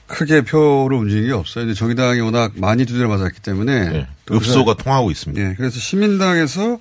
크게 0.08 0.42
표를 0.42 0.98
움직이는 0.98 1.28
게 1.30 1.34
없어요. 1.34 1.64
이제 1.66 1.74
정의당이 1.74 2.20
워낙 2.20 2.52
많이 2.56 2.86
두드려 2.86 3.08
맞았기 3.08 3.42
때문에. 3.42 3.90
네. 3.90 4.08
또 4.26 4.36
읍소가 4.36 4.76
통하고 4.76 5.10
있습니다. 5.10 5.42
그래서, 5.42 5.52
예. 5.52 5.56
그래서 5.56 5.80
시민당에서, 5.80 6.80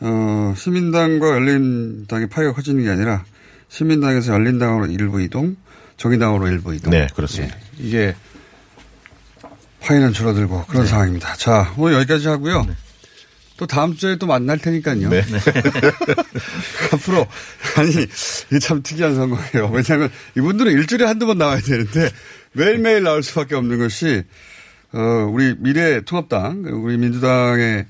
어, 0.00 0.54
시민당과 0.56 1.28
열린당의 1.28 2.28
파이가 2.28 2.52
커지는 2.54 2.82
게 2.82 2.90
아니라 2.90 3.24
시민당에서 3.68 4.32
열린당으로 4.32 4.86
일부 4.86 5.22
이동, 5.22 5.56
정의당으로 5.96 6.48
일부 6.48 6.74
이동. 6.74 6.90
네, 6.90 7.06
그렇습니다. 7.14 7.56
예. 7.56 7.60
이게 7.78 8.16
파이는 9.82 10.12
줄어들고 10.12 10.64
그런 10.66 10.82
네. 10.82 10.90
상황입니다. 10.90 11.34
자, 11.36 11.72
오늘 11.78 11.94
여기까지 11.98 12.26
하고요. 12.26 12.66
또 13.56 13.66
다음 13.66 13.96
주에 13.96 14.16
또 14.16 14.26
만날 14.26 14.58
테니까요. 14.58 15.08
네. 15.08 15.22
앞으로 16.92 17.26
아니 17.76 17.90
이게 17.90 18.58
참 18.58 18.82
특이한 18.82 19.14
선거예요. 19.14 19.70
왜냐하면 19.72 20.10
이분들은 20.36 20.72
일주일에 20.72 21.04
한두 21.06 21.26
번 21.26 21.38
나와야 21.38 21.60
되는데 21.60 22.10
매일매일 22.52 23.02
나올 23.02 23.22
수밖에 23.22 23.54
없는 23.54 23.78
것이 23.78 24.22
어 24.92 24.98
우리 25.30 25.54
미래통합당 25.58 26.64
우리 26.84 26.96
민주당의 26.98 27.86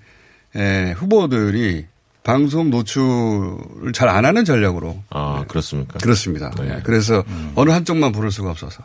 에, 0.56 0.92
후보들이 0.96 1.86
방송 2.22 2.70
노출을 2.70 3.92
잘 3.92 4.08
안 4.08 4.24
하는 4.24 4.44
전략으로 4.44 5.02
아, 5.10 5.44
그렇습니까? 5.46 5.98
그렇습니다. 5.98 6.50
네. 6.58 6.76
예, 6.76 6.80
그래서 6.82 7.22
어느 7.54 7.70
한쪽만 7.70 8.10
부를 8.12 8.32
수가 8.32 8.50
없어서 8.50 8.84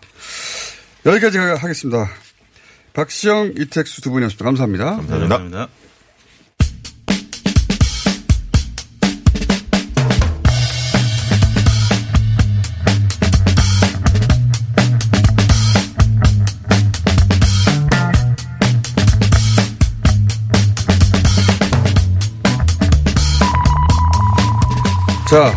여기까지 1.05 1.37
하- 1.39 1.55
하겠습니다. 1.55 2.07
박시영, 2.93 3.53
이택수 3.57 4.01
두 4.01 4.11
분이었습니다. 4.11 4.43
감사합니다. 4.45 4.85
감사합니다. 4.97 5.37
감사합니다. 5.37 5.67
자, 25.31 25.55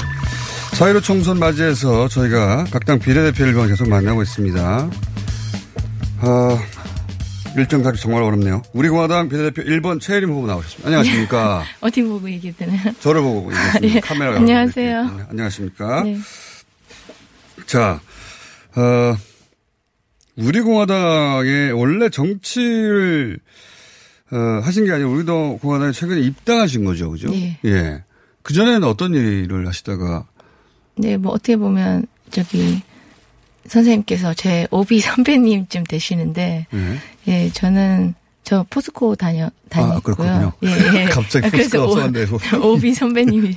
사회로 0.77 1.01
총선 1.01 1.39
맞이해서 1.39 2.09
저희가 2.09 2.65
각 2.71 2.85
당 2.85 2.99
비례대표를 2.99 3.55
계속 3.69 3.89
만나고 3.89 4.23
있습니다. 4.23 4.91
아, 6.21 6.59
일정 7.57 7.83
잡기 7.83 8.01
정말 8.01 8.23
어렵네요. 8.23 8.63
우리 8.73 8.89
공화당 8.89 9.29
비례대표 9.29 9.63
1번 9.69 10.01
최혜림 10.01 10.31
후보 10.31 10.47
나오셨습니다. 10.47 10.87
안녕하십니까. 10.89 11.65
어디 11.81 12.03
보고 12.03 12.31
얘기해야 12.31 12.55
되나요? 12.57 12.93
저를 13.01 13.23
보고 13.23 13.51
얘기했습니다. 13.53 13.97
예. 13.97 14.01
카메라가. 14.01 14.37
안녕하세요. 14.39 15.05
네, 15.05 15.25
안녕하십니까. 15.31 16.03
네. 16.05 16.19
자, 17.67 18.01
어, 18.77 19.17
우리 20.37 20.61
공화당에 20.61 21.71
원래 21.71 22.11
정치를 22.11 23.39
어, 24.31 24.61
하신 24.63 24.85
게 24.85 24.93
아니고 24.93 25.11
우리도 25.11 25.59
공화당에 25.63 25.91
최근에 25.93 26.21
입당하신 26.21 26.85
거죠, 26.85 27.11
그죠? 27.11 27.29
네. 27.31 27.59
예. 27.65 28.04
그 28.45 28.53
전에는 28.53 28.85
어떤 28.85 29.15
일을 29.15 29.67
하시다가 29.67 30.27
네, 30.97 31.17
뭐 31.17 31.33
어떻게 31.33 31.57
보면 31.57 32.07
저기 32.31 32.83
선생님께서 33.67 34.35
제 34.35 34.69
OB 34.71 35.01
선배님쯤 35.03 35.85
되시는데 35.85 36.67
예. 36.73 37.01
예, 37.27 37.51
저는 37.51 38.15
저 38.45 38.65
포스코 38.69 39.17
다녀 39.17 39.51
다녔고요. 39.71 40.15
그렇군요. 40.15 40.53
예, 40.63 41.01
예. 41.01 41.05
갑자기 41.11 41.47
아, 41.47 41.79
오- 41.81 41.85
없었는데, 41.85 42.27
OB 42.63 42.93
선배님이 42.95 43.57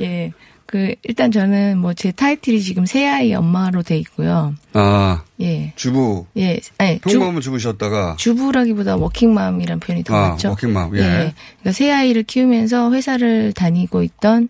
예. 0.00 0.32
그 0.66 0.94
일단 1.02 1.30
저는 1.30 1.78
뭐 1.78 1.94
제 1.94 2.10
타이틀이 2.10 2.60
지금 2.60 2.86
세 2.86 3.06
아이 3.06 3.32
엄마로 3.34 3.82
돼 3.82 3.96
있고요. 3.98 4.54
아 4.72 5.22
예. 5.40 5.72
주부 5.76 6.26
예. 6.36 6.60
아니, 6.78 7.00
주, 7.00 7.18
평범한 7.18 7.40
주부셨다가 7.40 8.16
주부라기보다 8.18 8.96
워킹맘이란 8.96 9.80
표현이 9.80 10.04
더 10.04 10.14
아, 10.14 10.28
맞죠. 10.30 10.50
워킹맘, 10.50 10.96
예. 10.96 11.00
그러니까 11.00 11.72
세 11.72 11.90
아이를 11.90 12.24
키우면서 12.24 12.92
회사를 12.92 13.52
다니고 13.52 14.02
있던 14.02 14.48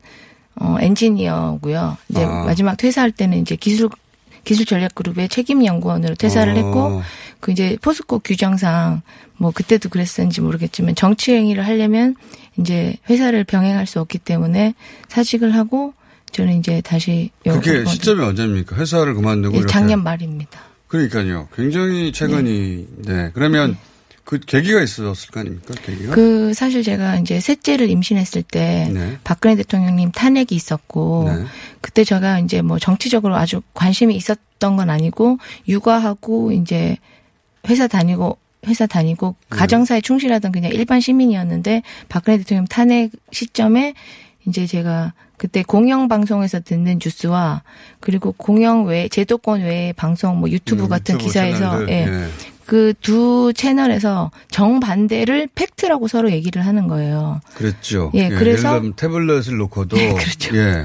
어 0.56 0.76
엔지니어고요. 0.80 1.96
이제 2.08 2.24
아. 2.24 2.44
마지막 2.44 2.76
퇴사할 2.76 3.10
때는 3.12 3.38
이제 3.38 3.56
기술 3.56 3.90
기술 4.44 4.66
전략 4.66 4.94
그룹의 4.94 5.28
책임 5.28 5.64
연구원으로 5.64 6.14
퇴사를 6.14 6.52
어. 6.52 6.56
했고 6.56 7.02
그 7.40 7.52
이제 7.52 7.76
포스코 7.82 8.20
규정상 8.20 9.02
뭐 9.36 9.50
그때도 9.50 9.88
그랬었는지 9.88 10.40
모르겠지만 10.40 10.94
정치 10.94 11.34
행위를 11.34 11.66
하려면 11.66 12.14
이제 12.58 12.96
회사를 13.10 13.44
병행할 13.44 13.86
수 13.86 14.00
없기 14.00 14.18
때문에 14.18 14.74
사직을 15.08 15.54
하고 15.54 15.92
저는 16.34 16.58
이제 16.58 16.80
다시 16.80 17.30
그게 17.44 17.76
요- 17.76 17.84
시점이 17.86 18.20
언제입니까? 18.22 18.76
회사를 18.76 19.14
그만두고 19.14 19.54
예, 19.54 19.58
이렇게. 19.60 19.72
작년 19.72 20.02
말입니다. 20.02 20.60
그러니까요. 20.88 21.48
굉장히 21.54 22.10
최근이 22.12 22.86
네. 23.06 23.30
그러면 23.34 23.76
그 24.24 24.40
계기가 24.40 24.82
있었을 24.82 25.30
거 25.30 25.40
아닙니까? 25.40 25.74
계기가? 25.84 26.14
그 26.14 26.52
사실 26.54 26.82
제가 26.82 27.16
이제 27.18 27.38
셋째를 27.40 27.88
임신했을 27.90 28.42
때 28.42 28.90
네. 28.92 29.18
박근혜 29.22 29.54
대통령님 29.56 30.10
탄핵이 30.12 30.48
있었고 30.50 31.30
네. 31.32 31.44
그때 31.80 32.02
제가 32.04 32.40
이제 32.40 32.62
뭐 32.62 32.78
정치적으로 32.78 33.36
아주 33.36 33.60
관심이 33.74 34.14
있었던 34.16 34.76
건 34.76 34.90
아니고 34.90 35.38
육아하고 35.68 36.52
이제 36.52 36.96
회사 37.68 37.86
다니고 37.86 38.38
회사 38.66 38.86
다니고 38.86 39.36
네. 39.50 39.56
가정사에 39.56 40.00
충실하던 40.00 40.50
그냥 40.52 40.72
일반 40.72 41.00
시민이었는데 41.00 41.82
박근혜 42.08 42.38
대통령 42.38 42.64
탄핵 42.66 43.10
시점에 43.30 43.94
이제 44.46 44.66
제가 44.66 45.12
그때 45.36 45.62
공영 45.62 46.08
방송에서 46.08 46.60
듣는 46.60 46.98
뉴스와 47.04 47.62
그리고 48.00 48.32
공영 48.32 48.84
외 48.86 49.08
제도권 49.08 49.60
외의 49.62 49.92
방송 49.92 50.38
뭐 50.38 50.48
유튜브 50.50 50.84
음, 50.84 50.88
같은 50.88 51.14
유튜브 51.16 51.24
기사에서 51.28 51.58
채널들. 51.70 51.88
예. 51.92 52.06
예. 52.24 52.28
그 52.66 52.94
두 53.02 53.52
채널에서 53.54 54.30
정반대를 54.50 55.48
팩트라고 55.54 56.08
서로 56.08 56.30
얘기를 56.32 56.64
하는 56.64 56.88
거예요. 56.88 57.40
그랬죠. 57.54 58.10
예, 58.14 58.30
그래서- 58.30 58.76
예를 58.78 58.92
태블릿을 58.96 59.56
놓고도 59.58 59.96
그렇죠. 60.16 60.56
예. 60.56 60.84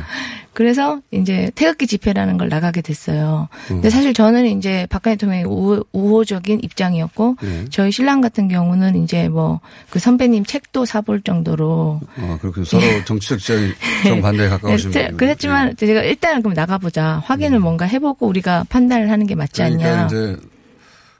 그래서 0.59 0.99
이제 1.11 1.51
태극기 1.55 1.87
집회라는 1.87 2.37
걸 2.37 2.49
나가게 2.49 2.81
됐어요. 2.81 3.47
음. 3.71 3.75
근데 3.75 3.89
사실 3.89 4.13
저는 4.13 4.45
이제 4.57 4.85
박근혜 4.89 5.15
대통령의 5.15 5.45
우호, 5.45 5.85
우호적인 5.93 6.59
입장이었고 6.61 7.37
네. 7.41 7.65
저희 7.69 7.93
신랑 7.93 8.19
같은 8.19 8.49
경우는 8.49 9.01
이제 9.03 9.29
뭐 9.29 9.61
그 9.89 9.99
선배님 9.99 10.45
책도 10.45 10.85
사볼 10.85 11.21
정도로 11.21 12.01
어, 12.17 12.37
그렇군요. 12.41 12.65
서로 12.65 12.83
정치적 13.05 13.39
지향이 13.39 13.71
정반대에 14.03 14.49
가까우신 14.49 14.91
네. 14.91 15.11
그랬지만 15.15 15.75
제가 15.75 16.03
일단은 16.03 16.41
그럼 16.41 16.53
나가보자. 16.53 17.21
확인을 17.25 17.59
뭔가 17.59 17.85
해보고 17.85 18.27
우리가 18.27 18.65
판단을 18.69 19.09
하는 19.09 19.25
게 19.25 19.35
맞지 19.35 19.61
음. 19.63 19.77
그러니까 19.77 19.89
않냐. 19.93 20.05
이제 20.07 20.37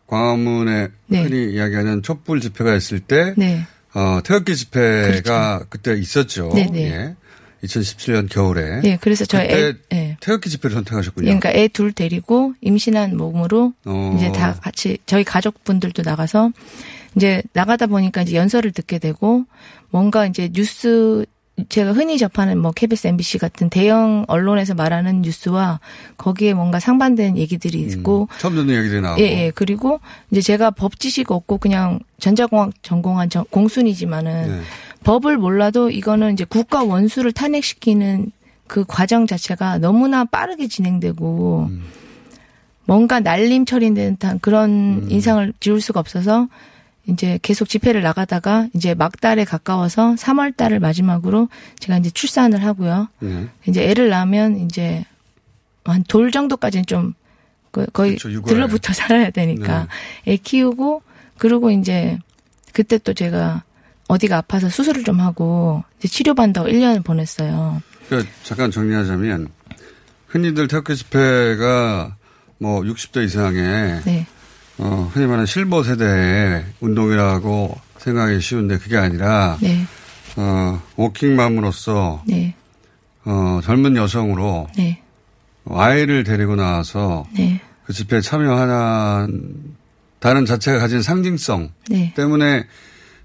광화문에 0.08 0.88
네. 1.08 1.24
흔히 1.24 1.54
이야기하는 1.54 2.04
촛불 2.04 2.42
집회가 2.42 2.76
있을 2.76 3.00
때 3.00 3.34
네. 3.38 3.66
어, 3.94 4.20
태극기 4.24 4.56
집회가 4.56 5.64
그때 5.70 5.96
있었죠. 5.96 6.50
그렇죠. 6.50 6.72
네네. 6.72 6.92
예. 6.92 7.16
2017년 7.64 8.30
겨울에. 8.30 8.82
예, 8.84 8.98
그래서 9.02 9.26
저 9.26 9.40
그때 9.40 9.68
애, 9.68 9.74
예. 9.94 10.18
태극기 10.20 10.50
집회를 10.50 10.74
선택하셨군요. 10.76 11.26
그러니까 11.26 11.52
애 11.52 11.68
둘 11.68 11.92
데리고 11.92 12.54
임신한 12.62 13.16
몸으로 13.18 13.74
어. 13.86 14.14
이제 14.18 14.32
다 14.32 14.56
같이 14.62 14.98
저희 15.06 15.24
가족분들도 15.24 16.02
나가서 16.04 16.52
이제 17.16 17.42
나가다 17.54 17.88
보니까 17.88 18.22
이제 18.22 18.36
연설을 18.36 18.72
듣게 18.72 19.00
되고 19.00 19.44
뭔가 19.90 20.26
이제 20.26 20.50
뉴스 20.54 21.26
제가 21.68 21.92
흔히 21.92 22.18
접하는 22.18 22.58
뭐 22.58 22.72
KBS, 22.72 23.08
MBC 23.08 23.38
같은 23.38 23.70
대형 23.70 24.24
언론에서 24.30 24.76
말하는 24.76 25.22
뉴스와 25.24 25.82
거기에 26.16 26.54
뭔가 26.54 26.80
상반된 26.80 27.38
얘기들이 27.38 27.82
있고 27.82 28.30
처음 28.38 28.56
듣는 28.56 28.74
얘기들이 28.76 29.02
나오고. 29.02 29.22
예, 29.22 29.26
예. 29.26 29.52
그리고 29.54 30.00
이제 30.32 30.40
제가 30.40 30.72
법 30.72 30.98
지식 31.02 31.32
없고 31.32 31.58
그냥 31.58 32.00
전자공학 32.20 32.72
전공한 32.82 33.30
전- 33.30 33.44
공순이지만은 33.50 34.48
네. 34.60 34.62
법을 35.04 35.38
몰라도 35.38 35.90
이거는 35.90 36.34
이제 36.34 36.46
국가 36.46 36.84
원수를 36.84 37.32
탄핵시키는 37.32 38.32
그 38.68 38.84
과정 38.88 39.26
자체가 39.28 39.78
너무나 39.80 40.26
빠르게 40.26 40.68
진행되고 40.68 41.68
음. 41.70 41.84
뭔가 42.86 43.20
날림 43.20 43.66
처리된 43.66 44.16
듯한 44.16 44.40
그런 44.40 45.08
인상을 45.10 45.54
지울 45.60 45.80
수가 45.82 46.00
없어서 46.00 46.48
이제 47.08 47.40
계속 47.42 47.68
집회를 47.70 48.02
나가다가 48.04 48.68
이제 48.76 48.94
막달에 48.94 49.44
가까워서 49.46 50.16
3월 50.16 50.56
달을 50.56 50.80
마지막으로 50.80 51.50
제가 51.80 51.98
이제 51.98 52.10
출산을 52.12 52.64
하고요. 52.64 53.08
네. 53.20 53.48
이제 53.68 53.84
애를 53.90 54.10
낳으면 54.10 54.58
이제 54.60 55.06
한 55.86 56.04
돌 56.08 56.30
정도까지는 56.32 56.86
좀 56.86 57.14
그- 57.72 57.88
거의 57.88 58.16
그렇죠. 58.18 58.42
들러붙어 58.44 58.94
살아야 58.94 59.32
되니까 59.32 59.88
애 60.28 60.38
키우고 60.38 61.02
그리고 61.38 61.72
이제 61.72 62.20
그때 62.74 63.00
또 63.00 63.14
제가 63.14 63.64
어디가 64.10 64.38
아파서 64.38 64.70
수술을 64.70 65.04
좀 65.04 65.20
하고 65.22 65.84
이제 66.00 66.08
치료받는다고 66.08 66.68
1년을 66.68 67.06
보냈어요. 67.06 67.82
그러니까 68.08 68.32
잠깐 68.44 68.72
정리하자면 68.72 69.50
흔히들 70.28 70.68
태극기 70.68 70.96
집회가 70.96 72.16
뭐 72.58 72.82
60대 72.82 73.24
이상의 73.24 74.02
네. 74.04 74.28
어, 74.80 75.10
흔히 75.14 75.28
말하는 75.28 75.46
실버 75.46 75.84
세대의 75.84 76.66
운동이라고 76.80 77.80
생각하기 78.00 78.42
쉬운데 78.42 78.80
그게 78.80 78.98
아니라 78.98 79.58
네. 79.62 79.86
어, 80.38 80.82
워킹맘으로서 80.96 82.24
네. 82.26 82.56
어, 83.26 83.60
젊은 83.64 83.96
여성으로 83.96 84.70
네. 84.76 85.04
아이를 85.70 86.24
데리고 86.24 86.56
나와서 86.56 87.28
네. 87.36 87.62
그 87.86 87.94
집회에 87.94 88.22
참여하는 88.22 89.76
자체가 90.48 90.80
가진 90.80 91.04
상징성 91.04 91.70
네. 91.90 92.12
때문에 92.16 92.66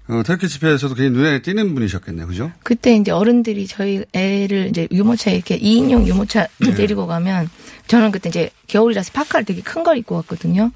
어, 0.07 0.21
태극기 0.23 0.47
집회에서도 0.47 0.93
굉장히 0.93 1.17
눈에 1.17 1.41
띄는 1.41 1.73
분이셨겠네요. 1.73 2.27
그죠? 2.27 2.51
그때 2.63 2.95
이제 2.95 3.11
어른들이 3.11 3.65
저희 3.65 4.03
애를 4.13 4.67
이제 4.67 4.87
유모차에 4.91 5.33
이렇게 5.35 5.57
2인용 5.57 6.05
유모차 6.05 6.47
네. 6.59 6.73
데리고 6.75 7.07
가면 7.07 7.49
저는 7.87 8.11
그때 8.11 8.29
이제 8.29 8.49
겨울이라서 8.67 9.11
파카를 9.13 9.45
되게 9.45 9.61
큰 9.61 9.83
걸 9.83 9.97
입고 9.97 10.15
갔거든요. 10.21 10.71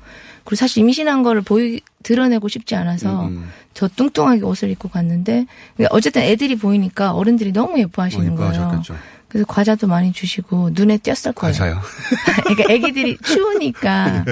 그리고 0.45 0.55
사실 0.55 0.81
임신한 0.83 1.21
거를 1.24 1.41
보이 1.41 1.79
드러내고 2.03 2.48
싶지 2.48 2.75
않아서 2.75 3.27
음. 3.27 3.50
저 3.74 3.88
뚱뚱하게 3.88 4.41
옷을 4.43 4.69
입고 4.71 4.89
갔는데 4.89 5.45
그러니까 5.75 5.95
어쨌든 5.95 6.21
애들이 6.24 6.55
보이니까 6.55 7.12
어른들이 7.13 7.51
너무 7.51 7.79
예뻐하시는 7.79 8.33
어, 8.33 8.36
거예요. 8.36 8.81
그래서 9.29 9.45
과자도 9.45 9.88
많이 9.88 10.12
주시고 10.12 10.71
눈에 10.74 10.98
띄었을 10.98 11.33
거예요. 11.33 11.53
과자요. 11.53 11.81
그러니까 12.43 12.74
애기들이 12.74 13.17
추우니까 13.24 14.25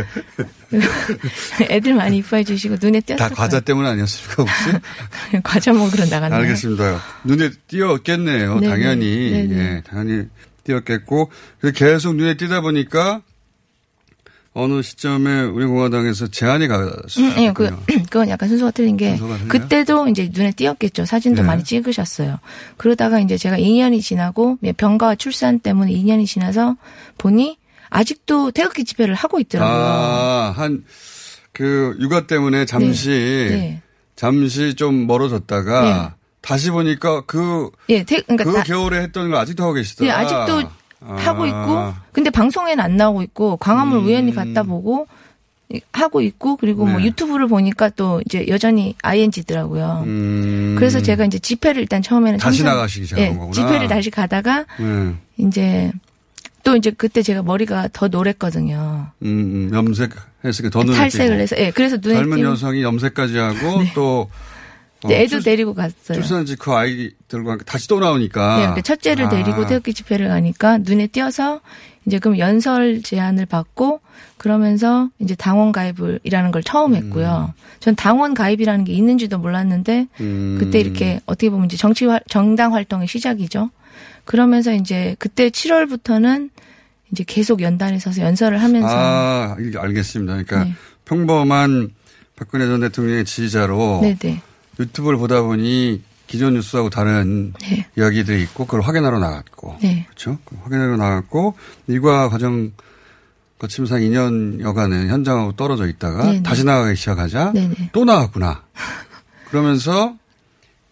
애들 1.70 1.94
많이 1.94 2.18
이뻐해 2.18 2.44
주시고 2.44 2.77
눈에 2.82 3.01
띄었을 3.01 3.18
다 3.18 3.30
거예요. 3.30 3.36
과자 3.36 3.60
때문 3.60 3.86
아니었습니까 3.86 4.43
혹시? 4.43 4.80
과자 5.43 5.71
먹으러 5.71 6.06
나갔나요? 6.06 6.41
알겠습니다. 6.41 7.00
눈에 7.24 7.52
띄었겠네요. 7.67 8.60
네네. 8.60 8.69
당연히. 8.69 9.32
네네. 9.32 9.56
예, 9.56 9.82
당연히 9.88 10.26
띄었겠고. 10.63 11.32
계속 11.76 12.15
눈에 12.15 12.36
띄다 12.36 12.62
보니까 12.62 13.21
어느 14.58 14.82
시점에 14.82 15.43
우리 15.43 15.67
공화당에서 15.67 16.28
제안이 16.28 16.65
음, 16.65 16.70
갔었군요. 16.70 17.43
예, 17.43 17.52
그, 17.54 17.70
그건 18.10 18.28
약간 18.30 18.50
순서가 18.50 18.72
틀린 18.72 18.98
게, 18.98 19.15
순서가? 19.15 19.48
그때도 19.48 20.08
이제 20.08 20.32
눈에 20.34 20.52
띄었겠죠. 20.52 21.06
사진도 21.06 21.43
네. 21.43 21.48
많이 21.48 21.63
찍으셨어요. 21.63 22.39
그러다가 22.78 23.20
이제 23.20 23.38
제가 23.38 23.58
2년이 23.58 24.02
지나고, 24.02 24.58
병가와 24.78 25.15
출산 25.15 25.60
때문에 25.60 25.91
2년이 25.91 26.26
지나서 26.26 26.76
보니, 27.20 27.58
아직도 27.89 28.52
태극기 28.52 28.84
집회를 28.84 29.13
하고 29.13 29.39
있더라고요. 29.39 29.78
아, 29.78 30.54
한, 30.58 30.84
그, 31.54 31.96
육아 32.00 32.26
때문에 32.26 32.65
잠시, 32.65 33.10
네. 33.10 33.82
잠시 34.15 34.74
좀 34.74 35.06
멀어졌다가, 35.06 36.15
다시 36.41 36.72
보니까 36.72 37.22
그, 37.26 37.70
예, 37.89 38.04
태, 38.04 38.22
그러니까 38.22 38.46
그 38.46 38.54
다, 38.54 38.63
겨울에 38.63 39.02
했던 39.02 39.30
걸 39.30 39.39
아직도 39.39 39.63
하고 39.63 39.74
계시더라. 39.74 40.08
예, 40.08 40.13
아직도 40.13 40.67
아. 40.67 40.77
하고 40.99 41.45
있고, 41.45 41.93
근데 42.12 42.29
방송에는 42.29 42.83
안 42.83 42.97
나오고 42.97 43.21
있고, 43.23 43.57
광화문 43.57 43.99
음. 43.99 44.05
우연히 44.05 44.33
갔다 44.33 44.63
보고, 44.63 45.07
이- 45.71 45.81
하고 45.91 46.21
있고, 46.21 46.55
그리고 46.57 46.86
뭐 46.86 46.99
네. 46.99 47.05
유튜브를 47.05 47.47
보니까 47.47 47.89
또 47.89 48.21
이제 48.25 48.45
여전히 48.47 48.95
ING더라고요. 49.03 50.03
음. 50.05 50.75
그래서 50.77 51.01
제가 51.01 51.25
이제 51.25 51.38
집회를 51.39 51.81
일단 51.81 52.01
처음에는 52.01 52.39
다시 52.39 52.60
참석- 52.60 52.75
나가시기 52.75 53.05
시작한 53.05 53.25
예, 53.25 53.29
거구나. 53.33 53.51
집회를 53.51 53.88
다시 53.88 54.10
가다가 54.10 54.65
음, 54.79 55.19
이제 55.38 55.91
또 56.63 56.75
이제 56.75 56.91
그때 56.91 57.21
제가 57.21 57.43
머리가 57.43 57.89
더 57.93 58.07
노랬거든요. 58.07 59.07
음, 59.23 59.27
음, 59.27 59.69
염색했으니까 59.73 60.69
더 60.71 60.83
눈에 60.83 60.97
탈색을 60.97 61.27
띄고. 61.29 61.41
해서 61.41 61.55
예 61.60 61.71
그래서 61.71 61.97
눈에 62.01 62.15
젊은 62.15 62.38
띄고 62.38 62.49
여성이 62.49 62.81
염색까지 62.83 63.38
하고 63.38 63.55
또 63.93 64.29
어, 65.03 65.12
애도 65.12 65.27
출- 65.29 65.43
데리고 65.43 65.73
갔어요. 65.73 66.17
출산 66.19 66.45
직후 66.45 66.73
아이들과 66.75 67.51
함께 67.51 67.63
다시 67.65 67.88
또 67.88 67.99
나오니까. 67.99 68.55
네, 68.55 68.62
그러니까 68.62 68.81
첫째를 68.81 69.25
아. 69.25 69.29
데리고 69.29 69.65
태극기 69.67 69.93
집회를 69.93 70.27
가니까 70.29 70.79
눈에 70.79 71.07
띄어서 71.07 71.62
이제 72.05 72.19
그럼 72.19 72.39
연설 72.39 73.01
제안을 73.03 73.45
받고 73.45 73.99
그러면서 74.38 75.10
이제 75.19 75.36
당원 75.36 75.71
가입을이라는 75.71 76.51
걸 76.51 76.63
처음 76.63 76.95
했고요. 76.95 77.53
전 77.79 77.95
당원 77.95 78.33
가입이라는 78.33 78.86
게 78.86 78.93
있는지도 78.93 79.38
몰랐는데 79.39 80.07
음. 80.21 80.57
그때 80.60 80.79
이렇게 80.79 81.19
어떻게 81.25 81.49
보면 81.49 81.65
이제 81.65 81.75
정치 81.77 82.05
활- 82.05 82.21
정당 82.29 82.73
활동의 82.73 83.07
시작이죠. 83.07 83.69
그러면서 84.25 84.73
이제 84.73 85.15
그때 85.19 85.49
7월부터는 85.49 86.49
이제 87.12 87.23
계속 87.25 87.62
연단에 87.62 87.99
서서 87.99 88.21
연설을 88.21 88.62
하면서 88.62 88.88
아, 88.89 89.55
알겠습니다. 89.77 90.33
그러니까 90.33 90.63
네. 90.65 90.73
평범한 91.05 91.89
박근혜 92.36 92.65
전 92.67 92.81
대통령의 92.81 93.25
지지자로 93.25 93.99
네네 94.01 94.41
유튜브를 94.80 95.18
보다 95.18 95.42
보니 95.42 96.02
기존 96.28 96.56
뉴스하고 96.56 96.90
다른 96.90 97.54
네. 97.62 97.88
이야기들이 97.98 98.44
있고 98.44 98.66
그걸 98.66 98.82
확인하러 98.82 99.20
나갔고. 99.20 99.78
네. 99.82 100.06
그렇죠? 100.08 100.38
확인하러 100.62 100.98
나갔고 100.98 101.56
일과 101.88 102.30
과정 102.30 102.72
거치면서 103.60 103.96
한 103.96 104.02
2년 104.02 104.60
여간은 104.60 105.08
현장하고 105.08 105.56
떨어져 105.56 105.88
있다가 105.88 106.24
네네. 106.26 106.44
다시 106.44 106.63
나가기 106.63 106.96
시작하자 106.96 107.54
네네. 107.54 107.90
또 107.92 108.06
나왔구나. 108.06 108.63
그러면서 109.50 110.16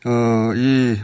어, 0.06 0.54
이 0.56 0.98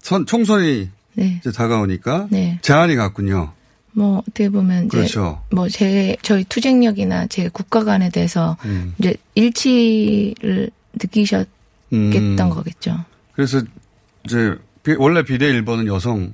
선, 0.00 0.26
총선이 0.26 0.90
네. 1.14 1.36
이제 1.40 1.50
다가오니까 1.50 2.28
네. 2.30 2.58
제안이 2.62 2.94
갔군요. 2.94 3.52
뭐 3.92 4.18
어떻게 4.18 4.48
보면 4.48 4.86
이제 4.86 4.96
그렇죠. 4.96 5.42
뭐제 5.50 6.18
저희 6.22 6.44
투쟁력이나 6.44 7.26
제 7.26 7.48
국가관에 7.48 8.10
대해서 8.10 8.56
음. 8.64 8.94
이제 8.98 9.16
일치를 9.34 10.70
느끼셨 10.94 11.48
겠던 11.90 12.38
음. 12.40 12.50
거겠죠. 12.50 12.96
그래서 13.32 13.62
이제 14.24 14.54
비- 14.82 14.96
원래 14.98 15.22
비례 15.22 15.52
1번은 15.52 15.86
여성. 15.86 16.32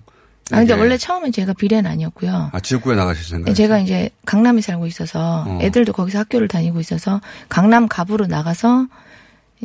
아 0.50 0.56
근데 0.58 0.74
원래 0.74 0.98
처음엔 0.98 1.32
제가 1.32 1.54
비례는 1.54 1.90
아니었고요. 1.90 2.50
아, 2.52 2.60
지역구에 2.60 2.94
나가실 2.96 3.24
생각. 3.24 3.54
제가 3.54 3.78
이제 3.78 4.10
강남에 4.26 4.60
살고 4.60 4.86
있어서 4.86 5.44
어. 5.46 5.58
애들도 5.62 5.92
거기서 5.94 6.18
학교를 6.18 6.48
다니고 6.48 6.80
있어서 6.80 7.20
강남 7.48 7.88
갑으로 7.88 8.26
나가서 8.26 8.86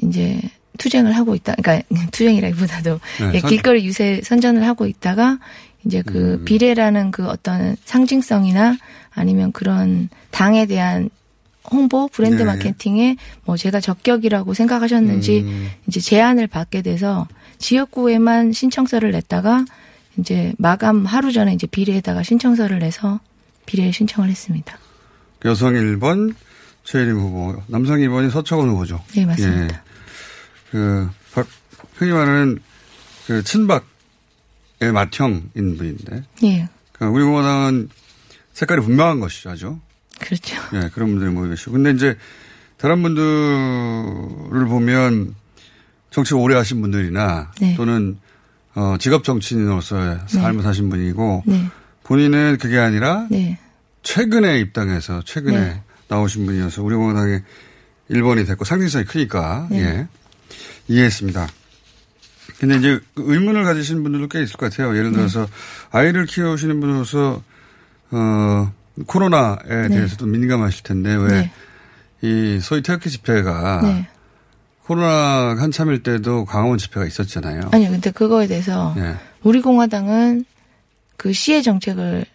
이제 0.04 0.40
투쟁을 0.78 1.12
하고 1.18 1.36
있다. 1.36 1.56
그러니까 1.62 1.86
투쟁이라기보다도 2.12 3.00
네, 3.20 3.32
예, 3.34 3.40
선- 3.42 3.50
길거리 3.50 3.86
유세 3.86 4.22
선전을 4.24 4.66
하고 4.66 4.86
있다가 4.86 5.40
이제 5.86 6.02
그 6.02 6.36
음. 6.40 6.46
비례라는 6.46 7.12
그 7.12 7.28
어떤 7.28 7.76
상징성이나 7.84 8.78
아니면 9.12 9.52
그런 9.52 10.08
당에 10.32 10.66
대한 10.66 11.10
홍보 11.72 12.08
브랜드 12.08 12.38
네. 12.38 12.46
마케팅에 12.46 13.18
뭐 13.46 13.58
제가 13.58 13.80
적격이라고 13.80 14.54
생각하셨는지 14.54 15.42
음. 15.42 15.70
이제 15.88 16.00
제안을 16.00 16.48
받게 16.48 16.82
돼서 16.82 17.28
지역구에만 17.58 18.54
신청서를 18.54 19.12
냈다가 19.12 19.66
이제 20.18 20.54
마감 20.58 21.06
하루 21.06 21.32
전에 21.32 21.54
이제 21.54 21.68
비례에다가 21.68 22.24
신청서를 22.24 22.80
내서 22.80 23.20
비례 23.66 23.92
신청을 23.92 24.30
했습니다. 24.30 24.78
여성 25.46 25.74
1번 25.74 26.34
최일임 26.84 27.18
후보, 27.18 27.62
남성 27.68 27.98
2번이 27.98 28.32
서초원 28.32 28.70
후보죠. 28.70 29.04
네, 29.16 29.26
맞습니다. 29.26 29.76
예. 29.76 29.82
그, 30.72 31.10
박, 31.34 31.48
흔히 31.94 32.12
말하는 32.12 32.58
그 33.28 33.44
친박의 33.44 33.84
맏형인 34.92 35.78
분인데, 35.78 36.24
예, 36.44 36.68
그 36.94 37.06
우리 37.06 37.24
공화당은 37.24 37.90
색깔이 38.54 38.82
분명한 38.82 39.20
것이죠. 39.20 39.80
그렇죠. 40.20 40.56
예, 40.74 40.90
그런 40.94 41.10
분들이 41.10 41.30
모여 41.30 41.50
계시고. 41.50 41.72
근데 41.72 41.92
이제 41.92 42.18
다른 42.78 43.02
분들을 43.02 44.68
보면 44.68 45.36
정치 46.12 46.34
오래 46.34 46.56
하신 46.56 46.82
분들이나 46.82 47.52
네. 47.60 47.76
또는 47.76 48.18
어, 48.76 48.96
직업 49.00 49.24
정치인으로서의 49.24 50.20
삶을 50.28 50.64
사신 50.64 50.90
분이고 50.90 51.44
네, 51.46 51.68
본인은 52.04 52.58
그게 52.60 52.78
아니라 52.78 53.28
네, 53.30 53.60
최근에 54.04 54.60
입당해서 54.60 55.22
최근에 55.24 55.60
네. 55.60 55.82
나오신 56.08 56.46
분이어서 56.46 56.84
우리 56.84 56.96
공화당의 56.96 57.44
1번이 58.12 58.48
됐고 58.48 58.66
상징성이 58.66 59.06
크니까 59.06 59.68
네. 59.70 59.82
예. 59.82 60.08
이해했습니다. 60.88 61.48
근데 62.60 62.78
이제 62.78 63.00
그 63.14 63.24
의문을 63.28 63.64
가지신 63.64 64.02
분들도 64.02 64.28
꽤 64.28 64.42
있을 64.42 64.58
것 64.58 64.72
같아요. 64.72 64.98
예를 64.98 65.12
들어서 65.12 65.46
네. 65.46 65.52
아이를 65.92 66.26
키우시는 66.26 66.80
분으로서 66.80 67.44
어 68.12 68.74
코로나에 69.08 69.88
대해서도 69.90 70.26
민감하실 70.26 70.84
텐데 70.84 71.16
왜 71.16 71.28
네, 71.28 71.52
이 72.22 72.60
소위 72.62 72.82
태극기 72.82 73.10
집회가 73.10 73.82
네. 73.82 74.08
코로나 74.84 75.56
한참일 75.60 76.04
때도 76.04 76.46
광화문 76.46 76.78
집회가 76.78 77.06
있었잖아요. 77.06 77.70
아니요, 77.72 77.92
근데 77.92 78.12
그거에 78.12 78.48
대해서 78.48 78.94
예. 78.98 79.16
우리 79.44 79.62
공화당은 79.62 80.46
그 81.16 81.32
시의 81.32 81.64
정책을 81.64 82.26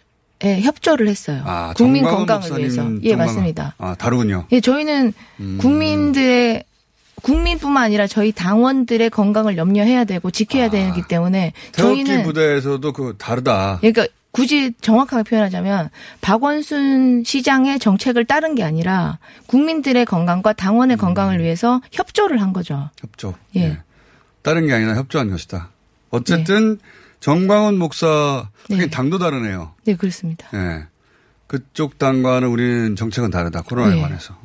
에 0.42 0.60
협조를 0.60 1.08
했어요. 1.08 1.42
아, 1.46 1.72
국민 1.76 2.04
건강을 2.04 2.58
위해서. 2.58 2.82
예, 3.02 3.10
정광훈. 3.10 3.16
맞습니다. 3.16 3.74
아, 3.78 3.94
다르군요. 3.94 4.46
예, 4.52 4.60
저희는 4.60 5.12
음. 5.40 5.58
국민들의 5.60 6.64
국민뿐만 7.22 7.84
아니라 7.84 8.06
저희 8.06 8.32
당원들의 8.32 9.10
건강을 9.10 9.56
염려해야 9.56 10.04
되고 10.04 10.30
지켜야 10.30 10.66
아. 10.66 10.70
되기 10.70 11.02
때문에 11.08 11.52
태극기 11.72 12.04
저희는 12.04 12.24
부대에서도 12.24 12.92
그 12.92 13.14
다르다. 13.16 13.78
그러니까 13.80 14.06
굳이 14.34 14.72
정확하게 14.80 15.22
표현하자면 15.22 15.90
박원순 16.20 17.22
시장의 17.24 17.78
정책을 17.78 18.24
따른 18.24 18.56
게 18.56 18.64
아니라 18.64 19.20
국민들의 19.46 20.04
건강과 20.06 20.50
음. 20.50 20.54
당원의 20.56 20.96
건강을 20.96 21.40
위해서 21.40 21.80
협조를 21.92 22.42
한 22.42 22.52
거죠. 22.52 22.90
협조. 23.00 23.34
예. 23.54 23.78
다른 24.42 24.66
게 24.66 24.74
아니라 24.74 24.96
협조한 24.96 25.30
것이다. 25.30 25.70
어쨌든 26.10 26.80
정광훈 27.20 27.78
목사 27.78 28.48
네. 28.68 28.90
당도 28.90 29.18
다르네요. 29.18 29.72
네, 29.84 29.94
그렇습니다. 29.94 30.48
예. 30.52 30.84
그쪽 31.46 32.00
당과는 32.00 32.48
우리는 32.48 32.96
정책은 32.96 33.30
다르다. 33.30 33.62
코로나에 33.62 33.94
네. 33.94 34.02
관해서. 34.02 34.36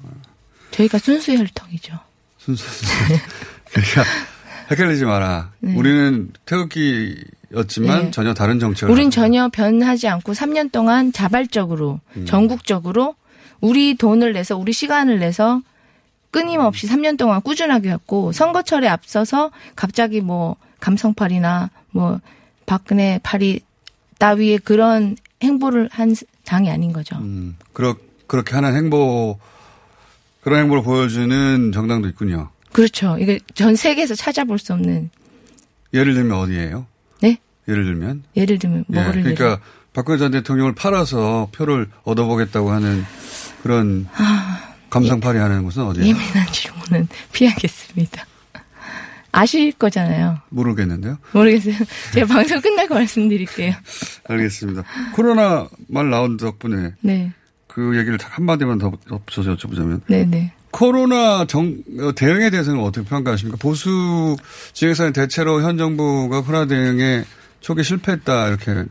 저희가 0.69 0.99
순수 0.99 1.35
혈통이죠. 1.35 1.97
순수. 2.37 2.63
그러니까 3.73 4.03
헷갈리지 4.69 5.05
마라. 5.05 5.51
우리는 5.63 6.31
태극기 6.45 7.23
였지만 7.53 8.05
네. 8.05 8.11
전혀 8.11 8.33
다른 8.33 8.59
정책을. 8.59 8.93
우린 8.93 9.09
전혀 9.11 9.49
변하지 9.49 10.07
않고 10.07 10.33
3년 10.33 10.71
동안 10.71 11.11
자발적으로 11.11 11.99
음. 12.15 12.25
전국적으로 12.25 13.15
우리 13.61 13.95
돈을 13.95 14.33
내서 14.33 14.57
우리 14.57 14.71
시간을 14.71 15.19
내서 15.19 15.61
끊임없이 16.31 16.87
3년 16.87 17.17
동안 17.17 17.41
꾸준하게 17.41 17.89
했고 17.91 18.31
선거철에 18.31 18.87
앞서서 18.87 19.51
갑자기 19.75 20.21
뭐 20.21 20.55
감성팔이나 20.79 21.71
뭐 21.91 22.19
박근혜 22.65 23.19
팔이 23.23 23.61
따위의 24.19 24.59
그런 24.59 25.15
행보를 25.41 25.89
한 25.91 26.15
당이 26.45 26.69
아닌 26.69 26.93
거죠. 26.93 27.15
음, 27.17 27.55
그렇, 27.73 27.95
그렇게 28.27 28.53
하는 28.53 28.75
행보, 28.75 29.39
그런 30.41 30.61
행보를 30.61 30.83
보여주는 30.83 31.71
정당도 31.71 32.07
있군요. 32.09 32.49
그렇죠. 32.71 33.17
이게 33.19 33.39
전 33.55 33.75
세계에서 33.75 34.13
찾아볼 34.15 34.59
수 34.59 34.73
없는 34.73 35.09
예를 35.93 36.13
들면 36.13 36.37
어디예요? 36.37 36.85
네? 37.69 37.73
예를 37.73 37.85
들면? 37.85 38.23
예를 38.35 38.59
들면 38.59 38.85
예, 38.89 38.93
뭐를 38.93 39.21
예를 39.21 39.35
그러니까 39.35 39.61
박근혜 39.93 40.17
전 40.17 40.31
대통령을 40.31 40.73
팔아서 40.73 41.49
표를 41.53 41.87
얻어보겠다고 42.03 42.71
하는 42.71 43.05
그런 43.63 44.07
감상팔이 44.89 45.37
하는 45.37 45.63
곳은 45.63 45.83
어디예요? 45.83 46.07
예민한 46.07 46.47
질문은 46.51 47.07
피하겠습니다. 47.31 48.25
아실 49.31 49.71
거잖아요. 49.73 50.39
모르겠는데요. 50.49 51.17
모르겠어요. 51.33 51.75
제가 52.13 52.25
방송 52.25 52.59
끝나고 52.61 52.95
말씀드릴게요. 52.95 53.73
알겠습니다. 54.27 54.83
코로나 55.13 55.67
말 55.87 56.09
나온 56.09 56.37
덕분에 56.37 56.93
네. 57.01 57.31
그 57.67 57.95
얘기를 57.97 58.17
한 58.21 58.45
마디만 58.45 58.79
더 58.79 58.91
덧붙여서 59.07 59.55
여쭤보자면 59.55 60.01
네네. 60.07 60.53
코로나 60.71 61.45
정, 61.45 61.77
어, 61.99 62.11
대응에 62.15 62.49
대해서는 62.49 62.81
어떻게 62.81 63.07
평가하십니까? 63.07 63.57
보수 63.59 64.35
지역에서는 64.73 65.13
대체로 65.13 65.61
현 65.61 65.77
정부가 65.77 66.41
코로나 66.41 66.65
대응에 66.65 67.23
초기 67.59 67.83
실패했다 67.83 68.47
이렇게 68.47 68.85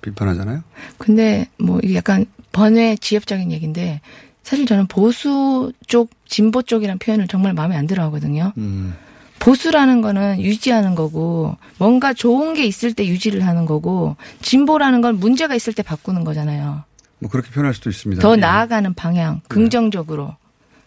비판하잖아요. 0.00 0.62
근데 0.98 1.48
뭐 1.58 1.80
이게 1.82 1.96
약간 1.96 2.26
번외 2.52 2.96
지엽적인 2.96 3.50
얘기인데 3.52 4.00
사실 4.42 4.66
저는 4.66 4.86
보수 4.86 5.72
쪽, 5.86 6.10
진보 6.26 6.62
쪽이란 6.62 6.98
표현을 6.98 7.28
정말 7.28 7.54
마음에 7.54 7.76
안 7.76 7.86
들어 7.86 8.04
하거든요. 8.04 8.52
음, 8.58 8.94
보수라는 9.38 10.02
거는 10.02 10.40
유지하는 10.40 10.94
거고 10.94 11.56
뭔가 11.78 12.12
좋은 12.12 12.54
게 12.54 12.64
있을 12.64 12.92
때 12.92 13.06
유지를 13.06 13.46
하는 13.46 13.66
거고 13.66 14.16
진보라는 14.42 15.00
건 15.00 15.18
문제가 15.18 15.54
있을 15.54 15.72
때 15.72 15.82
바꾸는 15.82 16.24
거잖아요. 16.24 16.84
뭐 17.18 17.30
그렇게 17.30 17.50
표현할 17.50 17.74
수도 17.74 17.90
있습니다. 17.90 18.20
더 18.20 18.32
예. 18.32 18.36
나아가는 18.36 18.92
방향, 18.94 19.40
긍정적으로. 19.48 20.36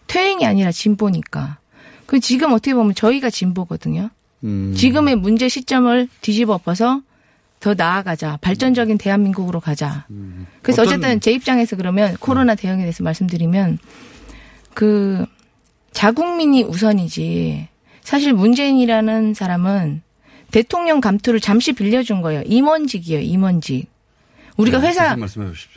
퇴행이 0.06 0.46
아니라 0.46 0.70
진보니까. 0.72 1.58
그 2.06 2.20
지금 2.20 2.52
어떻게 2.52 2.74
보면 2.74 2.94
저희가 2.94 3.28
진보거든요. 3.28 4.10
음, 4.44 4.72
지금의 4.76 5.16
문제 5.16 5.48
시점을 5.48 6.08
뒤집어 6.20 6.54
엎어서 6.54 7.02
더 7.60 7.74
나아가자. 7.74 8.38
발전적인 8.40 8.98
대한민국으로 8.98 9.60
가자. 9.60 10.06
그래서 10.62 10.82
어떤- 10.82 10.94
어쨌든 10.98 11.20
제 11.20 11.32
입장에서 11.32 11.76
그러면 11.76 12.16
코로나 12.20 12.54
대응에 12.54 12.78
대해서 12.82 13.02
말씀드리면 13.02 13.78
그 14.74 15.26
자국민이 15.92 16.62
우선이지. 16.62 17.68
사실 18.02 18.32
문재인이라는 18.32 19.34
사람은 19.34 20.02
대통령 20.50 21.00
감투를 21.00 21.40
잠시 21.40 21.72
빌려준 21.72 22.22
거예요. 22.22 22.42
임원직이에요. 22.46 23.20
임원직. 23.20 23.88
우리가 24.56 24.78
네, 24.80 24.88
회사. 24.88 25.16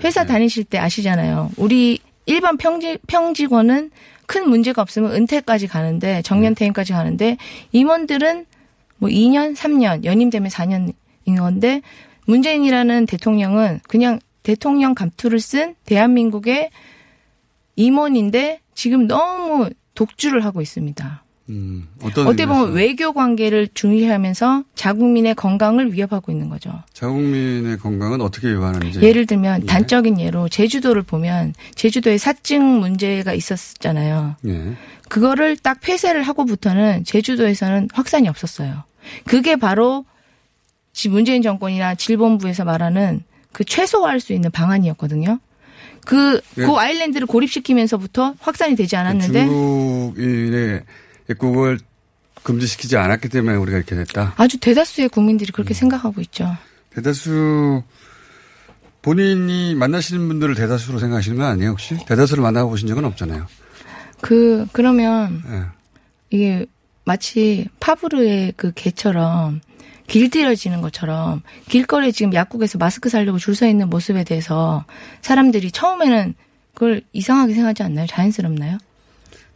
회사 0.04 0.22
네. 0.24 0.28
다니실 0.28 0.64
때 0.66 0.78
아시잖아요. 0.78 1.52
우리 1.58 2.00
일반 2.26 2.58
평지, 2.58 2.98
평직원은 3.08 3.92
큰 4.28 4.50
문제가 4.50 4.82
없으면 4.82 5.12
은퇴까지 5.14 5.68
가는데 5.68 6.22
정년 6.22 6.56
퇴임까지 6.56 6.94
가는데 6.94 7.38
임원들은 7.74 8.46
뭐 8.98 9.10
2년, 9.10 9.56
3년, 9.56 10.06
연임되면 10.06 10.50
4년인 10.50 10.94
건데 11.26 11.82
문재인이라는 12.26 13.06
대통령은 13.06 13.80
그냥 13.88 14.20
대통령 14.44 14.96
감투를 14.96 15.40
쓴 15.40 15.76
대한민국의 15.86 16.70
임원인데 17.76 18.60
지금 18.74 19.08
너무 19.08 19.70
독주를 19.96 20.44
하고 20.46 20.62
있습니다. 20.62 21.24
음, 21.50 21.88
어떤 22.02 22.28
어떻게 22.28 22.46
보면? 22.46 22.74
외교 22.74 23.12
관계를 23.14 23.68
중시하면서 23.74 24.64
자국민의 24.74 25.36
건강을 25.36 25.94
위협하고 25.94 26.32
있는 26.32 26.50
거죠. 26.50 26.72
자국민의 26.94 27.78
건강은 27.78 28.22
어떻게 28.22 28.50
위반하는지. 28.50 29.02
예를 29.02 29.26
들면 29.26 29.64
예. 29.64 29.66
단적인 29.66 30.20
예로 30.20 30.48
제주도를 30.48 31.04
보면 31.04 31.54
제주도에 31.76 32.18
사증 32.18 32.80
문제가 32.80 33.34
있었잖아요. 33.34 34.36
예. 34.48 34.76
그거를 35.10 35.58
딱 35.58 35.82
폐쇄를 35.82 36.24
하고부터는 36.24 37.04
제주도에서는 37.04 37.90
확산이 37.94 38.30
없었어요. 38.30 38.84
그게 39.26 39.58
바로 39.58 40.06
지금 40.94 41.16
문재인 41.16 41.42
정권이나 41.42 41.96
질본부에서 41.96 42.66
말하는 42.66 43.24
그 43.52 43.64
최소화할 43.64 44.20
수 44.20 44.34
있는 44.34 44.52
방안이었거든요. 44.52 45.40
그, 46.06 46.42
예. 46.58 46.66
그 46.66 46.72
아일랜드를 46.74 47.28
고립시키면서부터 47.28 48.36
확산이 48.40 48.76
되지 48.76 48.96
않았는데 48.96 49.46
중국인의 49.46 50.84
입국을 51.30 51.80
금지시키지 52.44 52.98
않았기 52.98 53.30
때문에 53.30 53.56
우리가 53.58 53.78
이렇게 53.78 53.96
됐다. 53.96 54.34
아주 54.38 54.58
대다수의 54.58 55.10
국민들이 55.10 55.52
음. 55.52 55.54
그렇게 55.54 55.74
생각하고 55.74 56.22
있죠. 56.22 56.58
대다수 56.90 57.84
본인이 59.02 59.76
만나시는 59.76 60.28
분들을 60.28 60.56
대다수로 60.56 61.00
생각하시는 61.00 61.38
건 61.38 61.48
아니에요 61.48 61.72
혹시? 61.72 61.98
대다수를 62.06 62.44
만나보신 62.44 62.88
적은 62.88 63.06
없잖아요. 63.06 63.48
그, 64.22 64.66
그러면 64.72 65.44
예. 65.50 65.66
이게 66.30 66.66
마치 67.04 67.68
파브르의 67.80 68.54
그 68.58 68.72
개처럼 68.74 69.62
길들여지는 70.12 70.82
것처럼 70.82 71.42
길거리에 71.70 72.12
지금 72.12 72.34
약국에서 72.34 72.78
마스크 72.78 73.08
사려고 73.10 73.38
줄 73.40 73.56
서 73.56 73.68
있는 73.68 73.90
모습에 73.90 74.24
대해서 74.24 74.84
사람들이 75.22 75.72
처음에는 75.72 76.34
그걸 76.74 77.02
이상하게 77.14 77.54
생각하지 77.54 77.84
않나요? 77.84 78.08
자연스럽나요? 78.08 78.78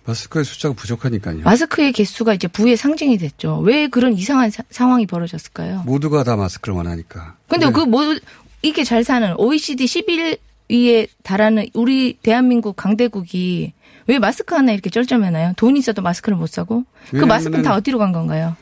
마스크의 0.05 0.45
숫자가 0.45 0.75
부족하니까요. 0.75 1.39
마스크의 1.43 1.91
개수가 1.91 2.33
이제 2.35 2.47
부의 2.47 2.77
상징이 2.77 3.17
됐죠. 3.17 3.57
왜 3.59 3.87
그런 3.87 4.13
이상한 4.13 4.49
사- 4.51 4.63
상황이 4.69 5.05
벌어졌을까요? 5.07 5.83
모두가 5.85 6.23
다 6.23 6.35
마스크를 6.35 6.75
원하니까. 6.75 7.35
근데 7.47 7.65
네. 7.65 7.71
그뭐 7.71 8.15
이렇게 8.61 8.83
잘 8.83 9.03
사는 9.03 9.33
OECD 9.37 9.85
11위에 9.85 11.07
달하는 11.23 11.65
우리 11.73 12.17
대한민국 12.21 12.75
강대국이 12.75 13.73
왜 14.07 14.19
마스크 14.19 14.53
하나 14.55 14.71
이렇게 14.71 14.89
쩔쩔매나요? 14.89 15.53
돈 15.57 15.75
있어도 15.77 16.01
마스크를 16.03 16.37
못 16.37 16.47
사고 16.47 16.83
그 17.09 17.17
마스크는 17.25 17.63
다 17.63 17.73
어디로 17.75 17.97
간 17.97 18.11
건가요? 18.11 18.55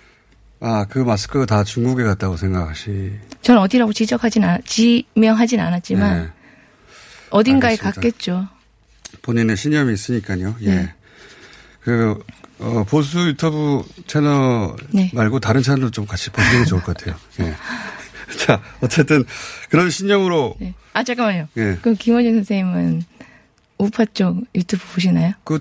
아, 0.66 0.86
그 0.90 1.00
마스크가 1.00 1.46
다 1.46 1.66
중국에 1.66 2.04
갔다고 2.04 2.38
생각하시. 2.38 3.12
저는 3.42 3.62
어디라고 3.62 3.92
지적하진 3.92 4.46
않, 4.46 4.62
지명하진 4.66 5.60
않았지만 5.60 6.24
네. 6.24 6.30
어딘가에 7.32 7.72
알겠습니다. 7.72 7.96
갔겠죠. 8.00 8.48
본인의 9.24 9.58
신념이 9.58 9.94
있으니까요. 9.94 10.56
예. 10.62 10.76
네. 10.76 10.94
그, 11.82 12.18
어, 12.60 12.86
보수 12.88 13.28
유튜브 13.28 13.84
채널 14.08 14.74
네. 14.90 15.12
말고 15.14 15.42
다른 15.42 15.62
채널도 15.62 15.92
좀 15.92 16.06
같이 16.06 16.30
보시는 16.30 16.64
게 16.64 16.66
좋을 16.70 16.82
것 16.82 16.96
같아요. 16.96 17.18
예. 17.42 17.56
자, 18.46 18.62
어쨌든 18.80 19.26
그런 19.70 19.90
신념으로 19.90 20.56
네. 20.60 20.74
아 20.94 21.04
잠깐만요. 21.04 21.50
예. 21.58 21.78
그럼 21.82 21.98
김원준 22.00 22.36
선생님은 22.36 23.04
우파 23.80 24.06
쪽 24.06 24.38
유튜브 24.56 24.82
보시나요? 24.94 25.34
그 25.44 25.60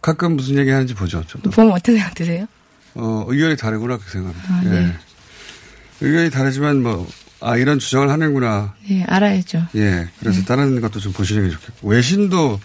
가끔 0.00 0.36
무슨 0.36 0.58
얘기 0.58 0.70
하는지 0.70 0.94
보죠. 0.94 1.24
저도. 1.26 1.50
보면 1.50 1.72
어떤 1.72 1.96
생각 1.96 2.14
드세요? 2.14 2.46
어, 2.94 3.24
의견이 3.28 3.56
다르구나 3.56 3.96
그렇게 3.96 4.10
생각합니다. 4.12 4.54
아, 4.54 4.62
예. 4.64 4.68
네. 4.86 4.92
의견이 6.00 6.30
다르지만 6.30 6.82
뭐, 6.82 7.06
아, 7.40 7.56
이런 7.56 7.78
주장을 7.78 8.08
하는구나. 8.08 8.74
네, 8.88 9.04
알아야죠. 9.04 9.66
예. 9.76 10.08
그래서 10.20 10.42
다른 10.44 10.80
것도 10.80 11.00
좀 11.00 11.12
보시는 11.12 11.44
게 11.44 11.50
좋겠고. 11.50 11.88
외신도 11.88 12.60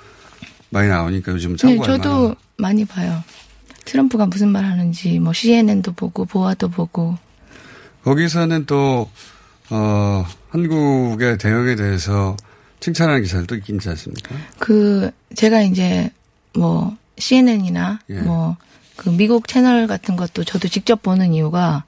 많이 0.69 0.87
나오니까 0.89 1.31
요즘 1.31 1.51
네, 1.51 1.57
참고할 1.57 1.97
저도 1.97 2.09
만한. 2.21 2.35
많이 2.57 2.85
봐요. 2.85 3.23
트럼프가 3.85 4.25
무슨 4.27 4.49
말 4.49 4.63
하는지 4.65 5.19
뭐 5.19 5.33
CNN도 5.33 5.91
보고 5.93 6.25
보아도 6.25 6.69
보고 6.69 7.17
거기서는 8.03 8.65
또, 8.65 9.09
어, 9.69 10.25
한국의 10.49 11.37
대응에 11.37 11.75
대해서 11.75 12.35
칭찬하는 12.79 13.21
기사들도 13.23 13.55
있지 13.55 13.89
않습니까? 13.89 14.35
그 14.59 15.09
제가 15.35 15.61
이제 15.61 16.09
뭐 16.53 16.95
CNN이나 17.17 17.99
예. 18.09 18.15
뭐 18.21 18.57
그 18.95 19.09
미국 19.09 19.47
채널 19.47 19.87
같은 19.87 20.15
것도 20.15 20.43
저도 20.43 20.67
직접 20.67 21.01
보는 21.01 21.33
이유가 21.33 21.83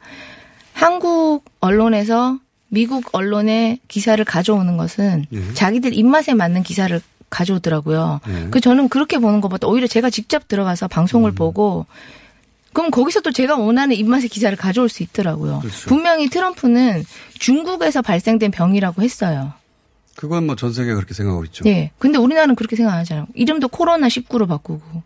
한국 0.74 1.44
언론에서 1.60 2.39
미국 2.70 3.10
언론의 3.13 3.80
기사를 3.88 4.24
가져오는 4.26 4.76
것은 4.78 5.26
예. 5.32 5.54
자기들 5.54 5.94
입맛에 5.94 6.34
맞는 6.34 6.63
기사를 6.63 7.00
가져오더라고요. 7.30 8.20
예. 8.28 8.48
그 8.52 8.60
저는 8.60 8.89
그렇게 8.89 9.18
보는 9.18 9.41
것보다 9.41 9.68
오히려 9.68 9.88
제가 9.88 10.10
직접 10.10 10.48
들어가서 10.48 10.88
방송을 10.88 11.32
음. 11.32 11.36
보고 11.36 11.86
그럼 12.74 12.91
거기서 12.91 13.22
또 13.22 13.32
제가 13.32 13.56
원하는 13.56 13.96
입맛의 13.96 14.28
기사를 14.28 14.56
가져올 14.58 14.89
수 14.89 15.02
있더라고요. 15.04 15.60
그렇죠. 15.60 15.88
분명히 15.88 16.30
트럼프는 16.30 17.06
중국에서 17.39 18.02
발생된 18.02 18.52
병이라고 18.52 19.02
했어요. 19.02 19.54
그건 20.15 20.46
뭐 20.46 20.56
전 20.56 20.74
세계가 20.74 20.96
그렇게 20.96 21.13
생각하고 21.13 21.46
있죠. 21.46 21.63
네. 21.63 21.91
근데 22.00 22.18
우리나라는 22.18 22.56
그렇게 22.56 22.76
생각 22.76 22.94
안 22.94 23.00
하잖아요. 23.00 23.28
이름도 23.34 23.70
코로나 23.70 24.08
19로 24.08 24.48
바꾸고. 24.48 25.04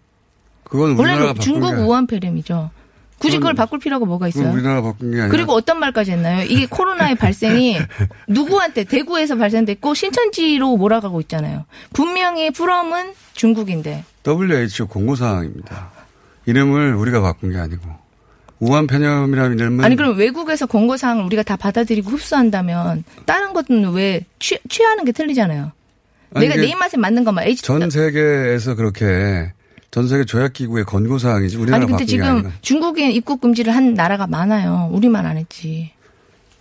그건 0.70 0.98
원래는 0.98 1.28
바꾼 1.28 1.42
중국 1.42 1.76
게, 1.76 1.82
우한 1.82 2.08
폐렴이죠. 2.08 2.70
굳이 3.18 3.38
그걸 3.38 3.54
바꿀 3.54 3.80
필요가 3.80 4.06
뭐가 4.06 4.30
있어요? 4.30 4.52
우리나라가 4.52 4.92
바꾼 4.92 5.12
게 5.12 5.18
아니라. 5.18 5.30
그리고 5.30 5.54
어떤 5.54 5.80
말까지 5.80 6.12
했나요? 6.12 6.46
이게 6.46 6.66
코로나의 6.68 7.16
발생이 7.20 7.78
누구한테 8.28 8.86
대구에서 8.86 9.36
발생됐고 9.36 9.94
신천지로 9.94 10.78
몰아가고 10.78 11.20
있잖아요. 11.22 11.66
분명히 11.92 12.50
프롬은 12.52 13.14
중국인데. 13.34 14.06
WHO 14.26 14.88
공고사항입니다. 14.88 15.90
이름을 16.46 16.94
우리가 16.96 17.20
바꾼 17.22 17.52
게 17.52 17.58
아니고. 17.58 17.84
우한 18.60 18.88
폐렴이라는 18.88 19.58
이름은. 19.58 19.86
아니 19.86 19.96
그럼 19.96 20.18
외국에서 20.18 20.66
공고 20.66 20.98
사항을 20.98 21.24
우리가 21.26 21.44
다 21.44 21.56
받아들이고 21.56 22.10
흡수한다면 22.12 23.04
다른 23.26 23.54
것은 23.54 23.92
왜 23.94 24.26
취, 24.40 24.60
취하는 24.70 25.06
게 25.06 25.12
틀리잖아요. 25.12 25.72
내가 26.32 26.56
내 26.56 26.68
입맛에 26.68 26.98
맞는 26.98 27.24
것만 27.24 27.46
H 27.48 27.64
전 27.64 27.90
세계에서 27.90 28.76
그렇게 28.76 29.52
전 29.92 30.08
세계 30.08 30.24
조약기구의 30.24 30.86
권고사항이지 30.86 31.58
우리나라 31.58 31.78
아니 31.78 31.88
근데 31.88 32.06
지금 32.06 32.26
아니고. 32.28 32.50
중국에 32.62 33.10
입국 33.12 33.42
금지를 33.42 33.76
한 33.76 33.94
나라가 33.96 34.28
많아요. 34.28 34.90
우리만 34.92 35.26
안 35.26 35.38
했지. 35.38 35.92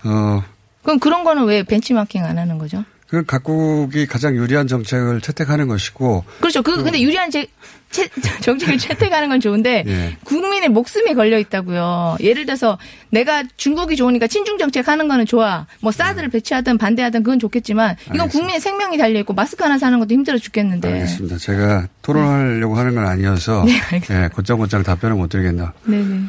어, 0.04 0.42
그럼 0.82 0.98
그런 0.98 1.24
거는 1.24 1.44
왜 1.44 1.62
벤치마킹 1.62 2.24
안 2.24 2.38
하는 2.38 2.56
거죠? 2.58 2.84
그 3.08 3.24
각국이 3.24 4.06
가장 4.06 4.36
유리한 4.36 4.66
정책을 4.68 5.22
채택하는 5.22 5.66
것이고 5.66 6.24
그렇죠. 6.40 6.62
그 6.62 6.82
근데 6.82 7.00
유리한 7.00 7.30
제, 7.30 7.46
채, 7.90 8.06
정책을 8.42 8.76
채택하는 8.76 9.30
건 9.30 9.40
좋은데 9.40 9.84
예. 9.86 10.16
국민의 10.24 10.68
목숨이 10.68 11.14
걸려 11.14 11.38
있다고요. 11.38 12.18
예를 12.20 12.44
들어서 12.44 12.78
내가 13.08 13.44
중국이 13.56 13.96
좋으니까 13.96 14.26
친중 14.26 14.58
정책 14.58 14.88
하는 14.88 15.08
거는 15.08 15.24
좋아. 15.24 15.66
뭐 15.80 15.90
사드를 15.90 16.28
배치하든 16.28 16.76
반대하든 16.76 17.22
그건 17.22 17.38
좋겠지만 17.38 17.96
이건 18.02 18.12
네. 18.12 18.20
알겠습니다. 18.20 18.38
국민의 18.38 18.60
생명이 18.60 18.98
달려 18.98 19.20
있고 19.20 19.32
마스크 19.32 19.64
하나 19.64 19.78
사는 19.78 19.98
것도 19.98 20.12
힘들어 20.12 20.36
죽겠는데. 20.36 20.92
알겠습니다. 20.92 21.38
제가 21.38 21.88
토론하려고 22.02 22.76
하는 22.76 22.94
건 22.94 23.06
아니어서 23.06 23.64
네, 23.66 23.80
알겠습니다. 23.80 24.24
예, 24.24 24.28
곧장곧장 24.28 24.82
답변을 24.82 25.16
못 25.16 25.30
드리겠나. 25.30 25.72
네 25.86 25.96
네. 25.96 26.20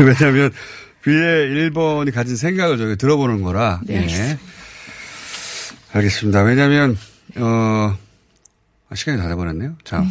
왜냐하면 0.00 0.50
위에 1.06 1.70
1번이 1.70 2.12
가진 2.12 2.34
생각을 2.34 2.78
저기 2.78 2.96
들어보는 2.96 3.42
거라. 3.42 3.80
네, 3.86 4.08
예. 4.08 4.38
알겠습니다. 5.92 6.42
왜냐하면 6.42 6.96
어 7.36 7.96
아, 8.90 8.94
시간이 8.94 9.18
다 9.18 9.28
돼버렸네요. 9.28 9.74
자, 9.84 10.04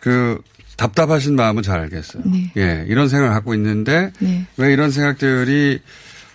그 0.00 0.40
답답하신 0.76 1.34
마음은 1.34 1.62
잘 1.62 1.80
알겠어요. 1.80 2.22
네. 2.26 2.52
예, 2.56 2.84
이런 2.88 3.08
생각을 3.08 3.32
갖고 3.34 3.54
있는데 3.54 4.12
네. 4.20 4.46
왜 4.56 4.72
이런 4.72 4.90
생각들이 4.90 5.80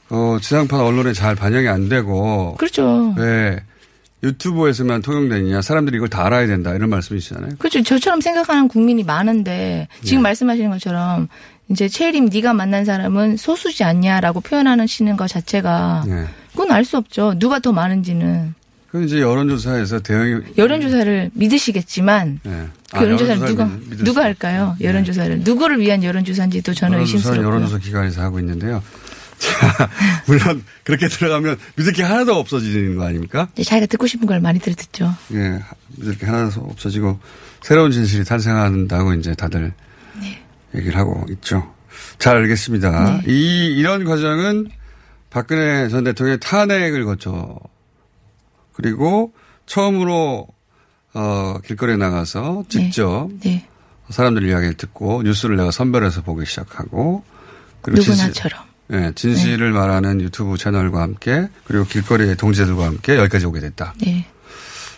어, 0.10 0.38
지상파 0.42 0.84
언론에 0.84 1.14
잘 1.14 1.36
반영이 1.36 1.68
안 1.68 1.88
되고 1.88 2.56
그렇죠. 2.58 3.14
왜 3.18 3.60
유튜브에서만 4.22 5.02
통용되느냐 5.02 5.62
사람들이 5.62 5.98
이걸 5.98 6.10
다 6.10 6.26
알아야 6.26 6.48
된다 6.48 6.74
이런 6.74 6.90
말씀이시잖아요. 6.90 7.56
그렇죠. 7.58 7.82
저처럼 7.84 8.22
생각하는 8.22 8.68
국민이 8.68 9.04
많은데 9.04 9.88
지금 10.04 10.20
네. 10.20 10.24
말씀하시는 10.24 10.70
것처럼 10.70 11.28
이제 11.70 11.88
최림 11.88 12.26
네가 12.26 12.54
만난 12.54 12.86
사람은 12.86 13.38
소수지 13.38 13.84
않냐라고 13.84 14.42
표현하는 14.42 14.88
시는 14.88 15.16
것 15.16 15.28
자체가 15.28 16.04
예. 16.08 16.26
그건 16.54 16.72
알 16.72 16.86
수 16.86 16.98
없죠. 16.98 17.34
누가 17.38 17.60
더 17.60 17.72
많은지는 17.72 18.54
그 18.90 19.04
이제 19.04 19.20
여론조사에서 19.22 20.00
대응이 20.02 20.44
여론조사를 20.58 21.32
믿으시겠지만 21.34 22.40
예. 22.46 22.68
그 22.92 23.04
여론조사를 23.04 23.46
누가 23.48 23.66
믿- 23.66 23.90
믿을 23.90 24.04
누가 24.06 24.22
수 24.22 24.26
할까요? 24.26 24.76
예. 24.82 24.86
여론조사를 24.86 25.40
누구를 25.40 25.80
위한 25.80 26.04
여론조사인지도 26.04 26.74
저는 26.76 27.00
의심스럽고요. 27.00 27.46
여론조사 27.48 27.80
기관에서 27.80 28.22
하고 28.22 28.40
있는데요. 28.40 28.84
자, 29.44 29.90
물론 30.28 30.64
그렇게 30.84 31.08
들어가면 31.08 31.58
믿을 31.76 31.92
게 31.92 32.04
하나도 32.04 32.36
없어지는 32.36 32.96
거 32.96 33.04
아닙니까? 33.06 33.50
이제 33.56 33.64
자기가 33.64 33.88
듣고 33.88 34.06
싶은 34.08 34.28
걸 34.28 34.40
많이 34.40 34.60
들 34.60 34.74
듣죠. 34.76 35.12
예, 35.34 35.60
믿을 35.98 36.18
게 36.18 36.26
하나도 36.28 36.62
없어지고 36.62 37.20
새로운 37.62 37.92
진실이 37.92 38.24
탄생한다고 38.26 39.16
이제 39.16 39.34
다들 39.34 39.74
네. 40.22 40.40
얘기를 40.76 40.96
하고 40.98 41.26
있죠. 41.32 41.74
잘 42.20 42.38
알겠습니다. 42.38 43.22
이 43.28 43.74
이런 43.76 44.06
과정은 44.06 44.70
박근혜 45.34 45.90
전 45.90 46.04
대통령의 46.04 46.40
탄핵을 46.40 47.06
거쳐 47.06 47.60
그리고 48.74 49.34
처음으로 49.66 50.48
어 51.16 51.60
길거리에 51.66 51.98
나가서 51.98 52.66
직접 52.70 53.30
네, 53.42 53.68
사람들 54.10 54.48
이야기를 54.48 54.76
듣고 54.76 55.24
뉴스를 55.24 55.58
내가 55.58 55.72
선별해서 55.72 56.22
보기 56.22 56.46
시작하고 56.46 57.24
그리고 57.82 58.02
진실, 58.02 58.28
누구나처럼. 58.28 58.64
예, 58.92 59.12
진실을 59.16 59.72
말하는 59.72 60.22
유튜브 60.22 60.56
채널과 60.58 61.02
함께 61.02 61.50
그리고 61.66 61.86
길거리의 61.86 62.38
동지들과 62.38 62.86
함께 62.86 63.18
여기까지 63.18 63.48
오게 63.48 63.60
됐다. 63.60 63.96
네. 64.02 64.28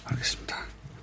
알겠습니다. 0.04 0.58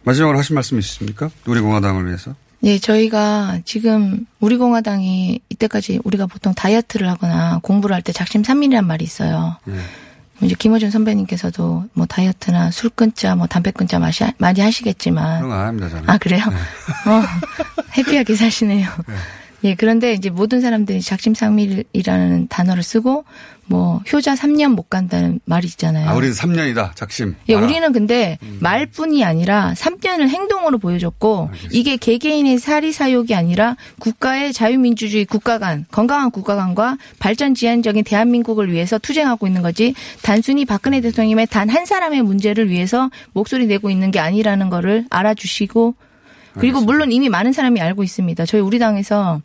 마지막으로 0.05 0.39
하신 0.39 0.55
말씀 0.55 0.79
있으십니까? 0.79 1.31
우리 1.47 1.61
공화당을 1.61 2.07
위해서. 2.07 2.35
네, 2.65 2.79
저희가 2.79 3.59
지금 3.65 4.25
우리 4.39 4.57
공화당이 4.57 5.41
이때까지 5.49 5.99
우리가 6.05 6.27
보통 6.27 6.55
다이어트를 6.55 7.09
하거나 7.09 7.59
공부를 7.63 7.95
할 7.95 8.03
때 8.03 8.13
작심 8.13 8.45
삼일이란 8.45 8.87
말이 8.87 9.05
있어요. 9.05 9.57
예. 9.69 10.47
이제 10.47 10.55
김호준 10.59 10.91
선배님께서도 10.91 11.85
뭐 11.93 12.07
다이어트나 12.07 12.71
술 12.73 12.91
끊자, 12.91 13.35
뭐 13.37 13.47
담배 13.47 13.71
끊자 13.73 13.99
마시, 13.99 14.25
많이 14.39 14.61
하시겠지만 14.61 15.39
그런 15.41 15.51
거안 15.51 15.67
합니다, 15.69 15.89
저는. 15.89 16.09
아 16.11 16.19
그래요? 16.19 16.43
어, 17.07 17.23
해피하게 17.97 18.35
사시네요. 18.35 18.89
예, 19.65 19.75
그런데 19.77 20.13
이제 20.15 20.31
모든 20.31 20.61
사람들이 20.61 21.01
작심삼일이라는 21.01 22.49
단어를 22.49 22.83
쓰고 22.83 23.25
뭐 23.67 24.03
효자 24.13 24.35
3년 24.35 24.75
못 24.75 24.91
간다는 24.91 25.41
말이 25.45 25.67
있잖아요. 25.67 26.09
아, 26.09 26.15
우리는 26.15 26.35
3년이다, 26.35 26.95
작심. 26.95 27.35
예, 27.49 27.57
알아. 27.57 27.65
우리는 27.65 27.93
근데 27.93 28.39
말뿐이 28.61 29.25
아니라 29.25 29.73
3년을 29.77 30.29
행동으로 30.29 30.79
보여줬고 30.79 31.51
이게 31.71 31.97
개개인의 31.97 32.59
사리 32.59 32.93
사욕이 32.93 33.35
아니라 33.35 33.77
국가의 33.99 34.53
자유민주주의 34.53 35.25
국가 35.25 35.59
간 35.59 35.87
건강한 35.91 36.31
국가 36.31 36.55
간과 36.57 36.99
발전 37.19 37.55
지향적인 37.55 38.05
대한민국을 38.05 38.71
위해서 38.71 38.99
투쟁하고 38.99 39.47
있는 39.47 39.63
거지 39.63 39.95
단순히 40.23 40.65
박근혜 40.65 41.01
대통령의 41.01 41.47
단 41.47 41.73
한 41.73 41.87
사람의 41.87 42.21
문제를 42.23 42.69
위해서 42.69 43.09
목소리 43.33 43.67
내고 43.67 43.89
있는 43.89 44.11
게 44.11 44.19
아니라는 44.19 44.69
거를 44.69 45.07
알아주시고 45.09 45.95
그리고 46.55 46.79
알겠습니다. 46.79 46.85
물론 46.93 47.13
이미 47.13 47.31
많은 47.31 47.53
사람이 47.53 47.81
알고 47.81 48.03
있습니다. 48.03 48.45
저희 48.45 48.61
우리 48.61 48.79
당에서 48.79 49.41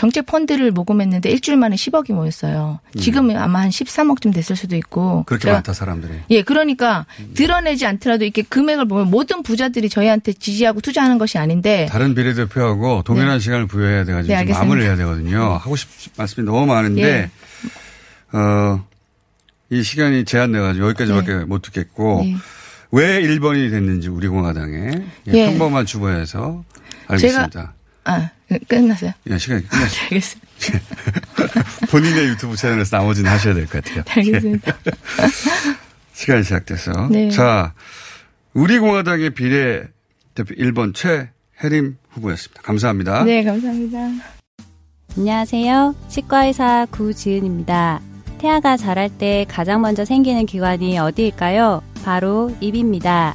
정책 0.00 0.24
펀드를 0.24 0.70
모금했는데 0.70 1.28
일주일 1.28 1.58
만에 1.58 1.76
10억이 1.76 2.14
모였어요. 2.14 2.80
지금은 2.98 3.36
아마 3.36 3.60
한 3.60 3.68
13억쯤 3.68 4.32
됐을 4.32 4.56
수도 4.56 4.74
있고. 4.74 5.18
음. 5.18 5.24
그렇게 5.24 5.42
제가 5.42 5.56
많다 5.56 5.74
사람들이. 5.74 6.14
예, 6.30 6.40
그러니까 6.40 7.04
드러내지 7.34 7.84
않더라도 7.84 8.24
이렇게 8.24 8.40
금액을 8.40 8.88
보면 8.88 9.10
모든 9.10 9.42
부자들이 9.42 9.90
저희한테 9.90 10.32
지지하고 10.32 10.80
투자하는 10.80 11.18
것이 11.18 11.36
아닌데 11.36 11.86
다른 11.90 12.14
비례대표하고 12.14 13.02
동일한 13.02 13.40
시간을 13.40 13.66
부여해야 13.66 14.04
돼가지고 14.04 14.34
네. 14.34 14.44
마무리를 14.44 14.88
해야 14.88 14.96
되거든요. 14.96 15.56
하고 15.56 15.76
싶 15.76 15.90
말씀이 16.16 16.46
너무 16.46 16.64
많은데 16.64 17.30
어, 18.32 18.82
이 19.68 19.82
시간이 19.82 20.24
제한돼가지고 20.24 20.86
여기까지밖에 20.86 21.44
못 21.44 21.60
듣겠고 21.60 22.22
네. 22.24 22.36
왜 22.90 23.20
1번이 23.20 23.70
됐는지 23.70 24.08
우리 24.08 24.28
공화당에 24.28 24.92
예, 25.28 25.32
예. 25.34 25.46
평범한 25.50 25.84
주보에서 25.84 26.64
알겠습니다. 27.06 27.74
아, 28.04 28.30
끝났어요. 28.68 29.12
예, 29.30 29.38
시간이 29.38 29.66
끝났어요. 29.68 30.02
알겠습니다. 30.04 30.48
본인의 31.90 32.28
유튜브 32.28 32.56
채널에서 32.56 32.96
나머지는 32.98 33.30
하셔야 33.30 33.54
될 33.54 33.66
것 33.66 33.82
같아요. 33.84 34.04
알겠습니다. 34.08 34.76
시간이 36.14 36.42
시작돼서. 36.44 37.08
네. 37.10 37.30
자, 37.30 37.72
우리 38.52 38.78
공화당의 38.78 39.30
비례 39.30 39.84
대표 40.34 40.54
1번 40.54 40.94
최혜림 40.94 41.96
후보였습니다. 42.10 42.62
감사합니다. 42.62 43.24
네, 43.24 43.42
감사합니다. 43.44 43.98
안녕하세요. 45.16 45.94
치과의사 46.08 46.86
구지은입니다. 46.90 48.00
태아가 48.38 48.76
자랄 48.76 49.08
때 49.10 49.44
가장 49.48 49.80
먼저 49.82 50.04
생기는 50.04 50.46
기관이 50.46 50.98
어디일까요? 50.98 51.82
바로 52.04 52.56
입입니다. 52.60 53.34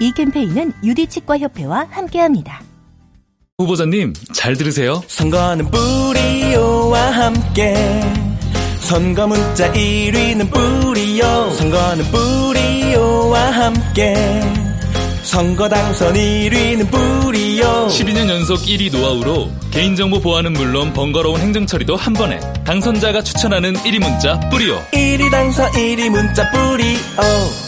이 0.00 0.12
캠페인은 0.12 0.72
유디치과협회와 0.84 1.88
함께합니다. 1.90 2.62
후보자님 3.58 4.12
잘 4.32 4.56
들으세요. 4.56 5.02
선거는 5.08 5.70
뿌리오와 5.70 7.00
함께 7.10 7.74
선거 8.80 9.26
문자 9.26 9.70
1위는 9.72 10.50
뿌리오 10.52 11.50
선거는 11.54 12.04
뿌리오와 12.06 13.40
함께 13.50 14.14
선거 15.24 15.68
당선 15.68 16.14
1위는 16.14 16.90
뿌리오 16.90 17.88
12년 17.88 18.30
연속 18.30 18.60
1위 18.60 18.90
노하우로 18.96 19.50
개인정보 19.72 20.20
보안은 20.20 20.52
물론 20.54 20.92
번거로운 20.94 21.40
행정처리도 21.40 21.96
한 21.96 22.12
번에 22.14 22.38
당선자가 22.64 23.22
추천하는 23.22 23.74
1위 23.74 23.98
문자 23.98 24.38
뿌리오. 24.48 24.78
1위 24.92 25.30
당선 25.30 25.70
1위 25.72 26.08
문자 26.08 26.48
뿌리오 26.52 27.67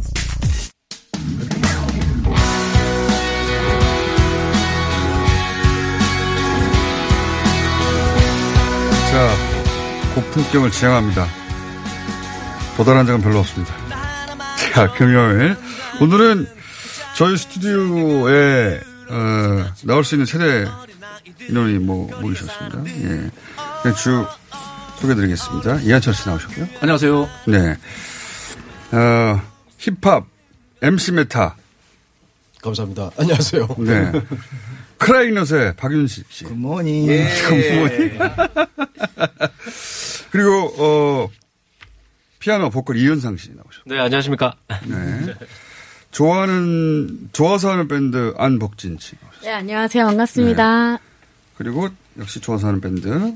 품격을 10.31 10.71
지향합니다. 10.71 11.27
도달한 12.77 13.05
적은 13.05 13.21
별로 13.21 13.39
없습니다. 13.39 13.75
자, 14.73 14.91
금요일. 14.93 15.57
오늘은 15.99 16.47
저희 17.15 17.37
스튜디오에, 17.37 18.79
어, 19.09 19.73
나올 19.83 20.03
수 20.03 20.15
있는 20.15 20.25
최대 20.25 20.65
인원이 21.49 21.79
뭐, 21.79 22.09
모이셨습니다. 22.21 22.83
예. 22.85 23.31
그냥 23.81 23.97
쭉 23.97 24.25
소개드리겠습니다. 24.99 25.81
이한철 25.81 26.13
씨 26.13 26.27
나오셨고요. 26.29 26.67
안녕하세요. 26.79 27.29
네. 27.47 27.77
어, 28.93 29.41
힙합, 29.77 30.25
MC 30.81 31.11
메타. 31.13 31.55
감사합니다. 32.61 33.11
안녕하세요. 33.17 33.67
네. 33.79 34.11
크라잉넛의 34.97 35.75
박윤식 35.77 36.27
씨. 36.29 36.43
Good 36.45 36.66
morning. 36.66 37.07
굿모닝. 37.47 38.19
그리고, 40.31 40.73
어, 40.77 41.29
피아노 42.39 42.69
보컬 42.69 42.97
이현상 42.97 43.37
씨 43.37 43.49
나오셨고. 43.49 43.83
네, 43.85 43.99
안녕하십니까. 43.99 44.53
네. 44.85 45.33
좋아하는, 46.11 47.29
좋아서 47.33 47.71
하는 47.71 47.87
밴드 47.87 48.33
안복진 48.37 48.97
씨. 48.99 49.15
나오셨어요. 49.21 49.51
네, 49.51 49.57
안녕하세요. 49.57 50.05
반갑습니다. 50.05 50.97
그리고 51.57 51.89
역시 52.17 52.39
좋아서 52.39 52.67
하는 52.67 52.81
밴드 52.81 53.35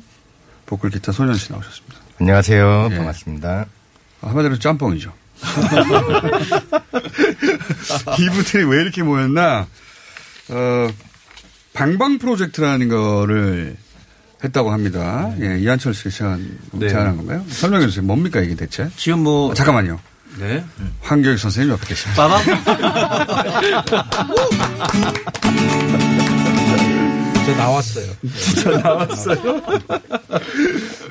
보컬 0.66 0.90
기타 0.90 1.12
소년 1.12 1.36
씨 1.36 1.52
나오셨습니다. 1.52 1.96
안녕하세요. 2.20 2.90
예. 2.92 2.96
반갑습니다. 2.98 3.66
아, 4.22 4.28
한마디로 4.28 4.58
짬뽕이죠. 4.58 5.14
이분들이 8.20 8.64
왜 8.64 8.82
이렇게 8.82 9.04
모였나, 9.04 9.68
어, 10.50 10.88
방방 11.74 12.20
프로젝트라는 12.20 12.88
거를 12.88 13.76
했다고 14.46 14.72
합니다. 14.72 15.32
예, 15.42 15.60
이한철 15.60 15.94
씨가 15.94 16.10
제안, 16.10 16.58
네. 16.72 16.88
제안한 16.90 17.18
건가요? 17.18 17.44
설명해 17.50 17.88
주세요. 17.88 18.06
뭡니까 18.06 18.40
이게 18.40 18.56
대체? 18.56 18.88
지금 18.96 19.20
뭐. 19.24 19.52
아, 19.52 19.54
잠깐만요. 19.54 20.00
네. 20.40 20.64
황교익 21.02 21.38
선생님 21.40 21.74
옆에 21.74 21.86
계십니다. 21.88 22.28
빠밤. 22.28 22.46
저 27.46 27.52
나왔어요. 27.56 28.06
진짜 28.40 28.70
나왔어요? 28.72 29.62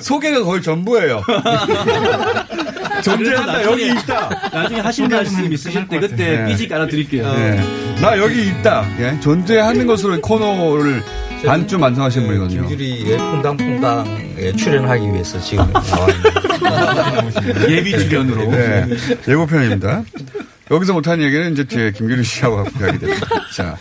소개가 0.01 0.43
거의 0.43 0.61
전부예요. 0.63 1.23
존재한다, 3.05 3.63
여기 3.65 3.87
있다. 3.89 4.29
나중에 4.53 4.81
하실 4.81 5.09
말씀 5.09 5.53
있으실 5.53 5.87
때 5.89 6.01
그때 6.01 6.39
네. 6.39 6.47
삐지 6.47 6.69
깔아드릴게요. 6.69 7.33
네. 7.33 7.95
나 8.01 8.19
여기 8.19 8.49
있다. 8.49 8.85
예, 8.99 9.19
존재하는 9.21 9.87
것으로 9.87 10.21
코너를 10.21 11.03
반쯤 11.47 11.81
완성하신 11.83 12.27
분이거든요. 12.27 12.69
김규리의 12.69 13.19
퐁당퐁당에 13.19 14.53
출연하기 14.57 15.13
위해서 15.13 15.41
지금 15.41 15.71
나와 15.73 16.09
있는 16.09 17.71
예비 17.71 17.91
출연으로. 17.93 18.51
네. 18.51 18.87
예고편입니다. 19.29 20.05
여기서 20.71 20.93
못한 20.95 21.21
얘기는 21.21 21.53
이제 21.53 21.65
뒤에 21.65 21.93
김규리 21.93 22.25
씨하고 22.25 22.59
하게 22.59 22.99
됩니다. 22.99 23.27
자. 23.55 23.77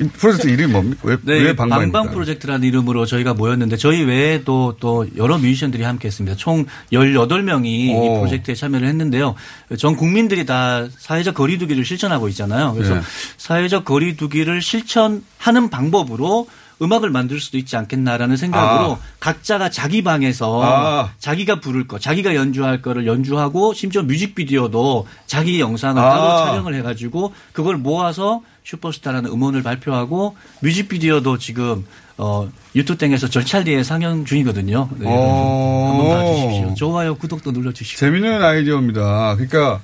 이 0.00 0.08
프로젝트 0.08 0.48
이름이 0.48 0.72
뭡니까? 0.72 1.00
왜, 1.04 1.16
네, 1.22 1.34
왜 1.34 1.54
방방입니까? 1.54 1.96
방방 1.96 2.12
프로젝트라는 2.14 2.66
이름으로 2.66 3.06
저희가 3.06 3.32
모였는데 3.34 3.76
저희 3.76 4.02
외에도 4.02 4.76
또 4.80 5.06
여러 5.16 5.38
뮤지션들이 5.38 5.84
함께 5.84 6.08
했습니다. 6.08 6.36
총 6.36 6.66
18명이 6.92 7.64
이 7.66 7.92
오. 7.94 8.18
프로젝트에 8.18 8.56
참여를 8.56 8.88
했는데요. 8.88 9.36
전 9.78 9.94
국민들이 9.94 10.44
다 10.46 10.88
사회적 10.98 11.34
거리두기를 11.36 11.84
실천하고 11.84 12.28
있잖아요. 12.30 12.74
그래서 12.74 12.96
네. 12.96 13.00
사회적 13.36 13.84
거리두기를 13.84 14.60
실천하는 14.62 15.70
방법으로 15.70 16.48
음악을 16.82 17.10
만들 17.10 17.40
수도 17.40 17.56
있지 17.58 17.76
않겠나라는 17.76 18.36
생각으로 18.36 18.92
아. 18.92 18.98
각자가 19.20 19.70
자기 19.70 20.02
방에서 20.02 20.62
아. 20.62 21.12
자기가 21.18 21.60
부를 21.60 21.86
거, 21.86 21.98
자기가 21.98 22.34
연주할 22.34 22.82
거를 22.82 23.06
연주하고 23.06 23.74
심지어 23.74 24.02
뮤직비디오도 24.02 25.06
자기 25.26 25.60
영상을 25.60 26.00
아. 26.02 26.08
따로 26.10 26.46
촬영을 26.46 26.74
해가지고 26.74 27.32
그걸 27.52 27.76
모아서 27.76 28.42
슈퍼스타라는 28.64 29.30
음원을 29.30 29.62
발표하고 29.62 30.36
뮤직비디오도 30.60 31.38
지금 31.38 31.86
어 32.16 32.48
유튜브 32.74 32.98
땡에서 32.98 33.28
절찰리에 33.28 33.82
상영 33.82 34.24
중이거든요. 34.24 34.88
네, 34.98 35.06
어. 35.08 35.88
한번 35.90 36.18
봐주십시오. 36.18 36.74
좋아요, 36.74 37.16
구독도 37.16 37.52
눌러주시고. 37.52 37.98
재밌는 37.98 38.42
아이디어입니다. 38.42 39.34
그러니까, 39.34 39.80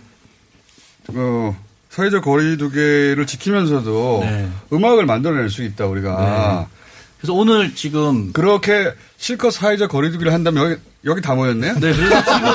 어, 1.08 1.56
사회적 1.88 2.22
거리두기를 2.24 3.26
지키면서도 3.26 4.20
네. 4.22 4.48
음악을 4.72 5.06
만들어낼 5.06 5.50
수 5.50 5.62
있다, 5.64 5.86
우리가. 5.86 6.68
그래서 7.20 7.34
오늘 7.34 7.74
지금 7.74 8.32
그렇게 8.32 8.92
실컷 9.18 9.50
사회적 9.50 9.90
거리두기를 9.90 10.32
한다면 10.32 10.64
여기 10.64 10.80
여기 11.04 11.20
다 11.22 11.34
모였네요. 11.34 11.74
네, 11.74 11.92
그래서 11.94 12.22
지금 12.24 12.50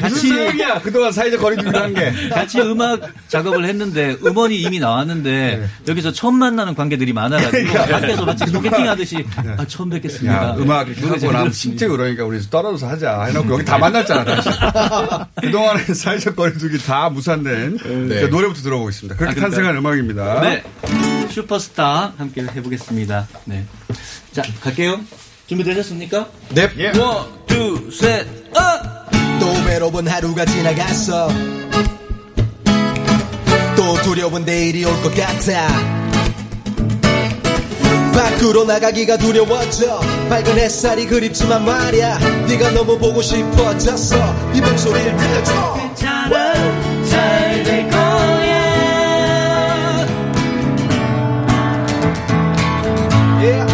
무슨 0.00 0.28
소용이야? 0.28 0.80
그동안 0.80 1.12
사회적 1.12 1.40
거리두기를 1.40 1.80
한 1.82 1.92
게. 1.94 2.12
같이 2.30 2.60
음악 2.60 3.00
작업을 3.28 3.64
했는데 3.66 4.16
음원이 4.24 4.56
이미 4.60 4.78
나왔는데 4.78 5.68
여기서 5.86 6.12
처음 6.12 6.36
만나는 6.36 6.74
관계들이 6.74 7.12
많아가지고 7.12 7.72
밖에서 7.74 8.24
마치 8.24 8.46
소개팅 8.46 8.88
하듯이 8.88 9.24
아, 9.58 9.64
처음 9.66 9.90
뵙겠습니다. 9.90 10.34
야, 10.34 10.54
음악 10.58 10.88
이렇게 10.88 11.06
하고 11.06 11.18
잘 11.18 11.32
나면. 11.32 11.52
심지 11.52 11.86
그러니까 11.86 12.24
우리 12.24 12.40
떨어져서 12.40 12.88
하자 12.88 13.24
해놓고 13.24 13.52
여기 13.54 13.64
다 13.64 13.76
만났잖아, 13.78 14.24
다시. 14.24 14.48
그동안에 15.42 15.82
사회적 15.94 16.36
거리두기 16.36 16.78
다 16.78 17.10
무산된 17.10 17.78
네. 18.08 18.20
자, 18.22 18.26
노래부터 18.28 18.62
들어보겠습니다. 18.62 19.16
그렇게 19.16 19.38
아? 19.38 19.42
탄생한 19.42 19.76
음악입니다. 19.76 20.40
네. 20.40 20.62
슈퍼스타 21.38 22.12
함께 22.16 22.42
해보겠습니다. 22.42 23.26
네. 23.44 23.64
자, 24.32 24.42
갈게요. 24.60 25.00
준비되셨습니까? 25.48 26.28
네. 26.50 26.68
One, 26.98 27.26
two, 27.46 27.90
셋, 27.90 28.26
up! 28.56 29.10
또 29.40 29.46
외로운 29.66 30.06
하루가 30.08 30.44
지나갔어 30.44 31.28
또 33.76 33.94
두려운 34.02 34.44
내일이 34.44 34.84
올 34.84 34.92
것 35.02 35.12
같아 35.14 35.66
밖으로 38.14 38.64
나가기가 38.64 39.16
두려워져 39.18 39.98
밝은 40.30 40.56
햇살이 40.56 41.04
그립지만 41.06 41.64
말야 41.64 42.18
네가 42.46 42.70
너무 42.70 42.96
보고 42.96 43.20
싶어졌어 43.20 44.16
이 44.54 44.60
목소리를 44.60 45.16
들려줘 45.16 45.74
괜찮아, 45.74 46.54
잘될 47.10 47.90
거 47.90 48.33
야. 53.50 53.66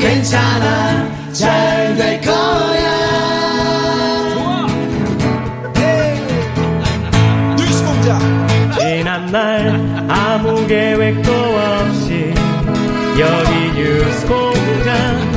괜찮아. 0.00 1.08
잘 1.32 1.96
될 1.96 2.20
거야. 2.20 2.88
공장. 7.84 8.18
지난 8.78 9.26
날 9.26 10.06
아무 10.08 10.66
계획도 10.66 11.30
없이 11.32 12.32
여기 13.18 13.72
뉴스 13.78 14.26
공장 14.26 15.27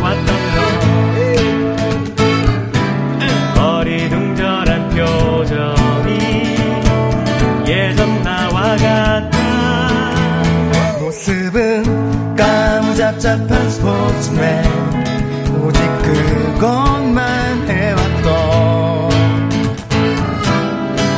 오직 14.30 15.82
그것만 16.04 17.68
해왔던 17.68 19.10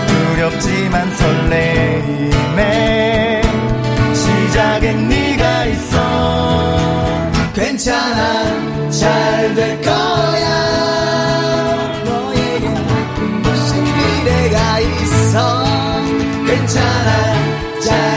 두렵지만 0.07 1.11
설레임에 1.15 2.61
시작엔 4.13 5.09
네가 5.09 5.65
있어 5.65 5.97
괜찮아 7.53 8.89
잘 8.89 9.53
될 9.55 9.81
거야. 9.81 10.47
너에게 12.05 12.67
무슨 12.69 13.83
미래가 13.83 14.79
있어? 14.79 15.63
괜찮아 16.47 17.33
잘 17.85 18.12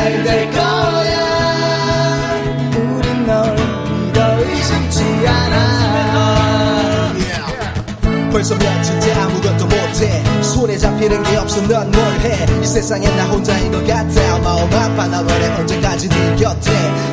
벌써 8.47 8.55
며칠째 8.64 9.12
아무것도 9.12 9.64
못해. 9.66 10.22
손에 10.40 10.78
잡히는 10.78 11.20
게 11.24 11.36
없어 11.36 11.61
넌 11.62 11.90
뭘 11.90 12.20
해? 12.20 12.47
이 12.62 12.64
세상에 12.64 13.09
나 13.16 13.24
혼자인 13.24 13.72
것 13.72 13.84
같아. 13.84 14.38
마음 14.38 14.72
아파 14.72 15.09
나 15.09 15.18
원해 15.18 15.49
언제까지 15.59 16.09
네 16.09 16.36
곁에. 16.36 16.70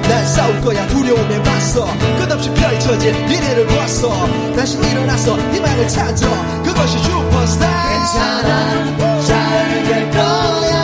난 0.10 0.28
싸울 0.28 0.62
거야 0.62 0.86
두려움에 0.90 1.40
맞서. 1.40 1.88
끝없이 2.20 2.52
펼쳐질 2.54 3.14
미래를 3.26 3.66
봤어. 3.66 4.10
다시 4.56 4.78
일어나서 4.78 5.36
희망을 5.54 5.88
찾아. 5.88 6.62
그것이 6.64 7.00
슈퍼스타. 7.00 7.66
괜찮아 7.90 9.22
잘 9.26 9.84
될 9.86 10.12
거야. 10.12 10.76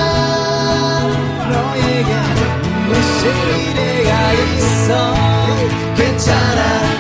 너에게 1.52 2.16
무슨 2.88 3.30
미래가 3.46 4.34
있어? 4.34 5.14
괜찮아 5.96 6.99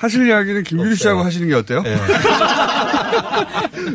하실 0.00 0.26
이야기는 0.26 0.62
김규리 0.62 0.96
씨하고 0.96 1.22
하시는 1.22 1.46
게 1.46 1.54
어때요? 1.54 1.84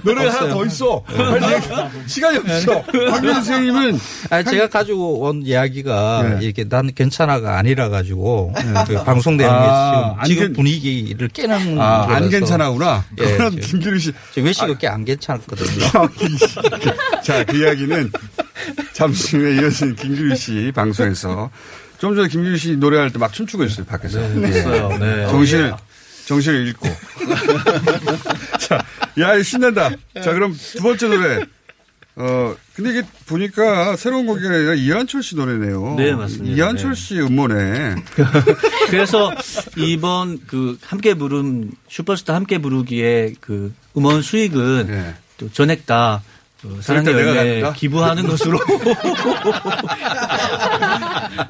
노래가 0.04 0.34
하나 0.36 0.54
더 0.54 0.64
있어. 0.66 1.02
빨리 1.02 1.46
얘기- 1.54 1.68
시간이 2.06 2.38
없어. 2.38 2.84
황교 3.12 3.34
선생님은 3.34 4.00
아 4.30 4.44
제가 4.44 4.68
가지고 4.70 5.22
온 5.22 5.42
이야기가 5.44 6.38
네. 6.40 6.46
이렇게 6.46 6.64
난 6.68 6.92
괜찮아가 6.94 7.58
아니라 7.58 7.90
가지고 7.90 8.54
그 8.88 9.04
방송되는 9.04 9.52
아, 9.52 10.14
게안 10.16 10.26
지금, 10.26 10.28
지금 10.28 10.42
괜- 10.48 10.54
분위기를 10.54 11.28
깨는 11.30 11.82
아, 11.82 12.06
안. 12.10 12.30
괜찮아구나. 12.30 13.04
예, 13.20 13.26
지금- 13.26 13.60
김규리 13.60 14.00
씨. 14.00 14.12
지금 14.32 14.46
외식을 14.48 14.78
꽤안 14.78 15.06
괜찮거든요. 15.06 15.86
자, 17.24 17.44
그 17.46 17.58
이야기는 17.58 18.12
잠시 18.94 19.38
후에 19.38 19.56
이어진 19.56 19.96
김규리 19.96 20.36
씨 20.36 20.72
방송에서 20.76 21.50
좀 21.98 22.16
전에 22.16 22.28
김규리 22.28 22.58
씨 22.60 22.76
노래할 22.76 23.10
때 23.12 23.18
막 23.20 23.32
춤추고 23.34 23.64
있어요, 23.64 23.86
밖에서. 23.86 24.20
네, 24.20 24.48
했어요. 24.50 24.90
네. 25.00 25.28
정신을, 25.30 25.74
정신을 26.26 26.68
잃고. 26.68 26.88
자, 28.60 28.84
야, 29.20 29.42
신난다. 29.42 29.92
자, 30.24 30.34
그럼 30.34 30.56
두 30.56 30.82
번째 30.82 31.08
노래. 31.08 31.46
어, 32.18 32.56
근데 32.74 32.92
이게 32.92 33.04
보니까 33.26 33.96
새로운 33.98 34.26
곡이 34.26 34.46
아니라 34.48 34.74
이한철 34.74 35.22
씨 35.22 35.36
노래네요. 35.36 35.96
네, 35.98 36.14
맞습니다. 36.14 36.56
이한철 36.56 36.92
네. 36.92 36.96
씨 36.96 37.20
음모네. 37.20 37.96
그래서 38.90 39.34
이번 39.76 40.40
그 40.48 40.78
함께 40.82 41.14
부른 41.14 41.72
슈퍼스타 41.90 42.34
함께 42.34 42.58
부르기에 42.60 43.34
그 43.42 43.74
음원 43.98 44.22
수익은 44.22 45.14
또 45.38 45.52
전액 45.52 45.86
다 45.86 46.22
그 46.68 46.82
사랑의 46.82 47.14
열매? 47.14 47.74
기부하는 47.76 48.28
것으로. 48.28 48.58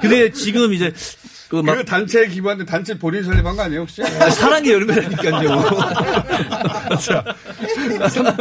근데 0.02 0.30
지금 0.32 0.74
이제 0.74 0.94
그, 1.64 1.86
단체에 1.86 2.28
기부하는데 2.28 2.70
단체 2.70 2.98
본인 2.98 3.24
설립한 3.24 3.56
거 3.56 3.64
아니에요, 3.64 3.82
혹시? 3.82 4.04
아, 4.04 4.30
사랑의 4.30 4.72
열매라니까요. 4.72 5.62
자, 7.00 7.24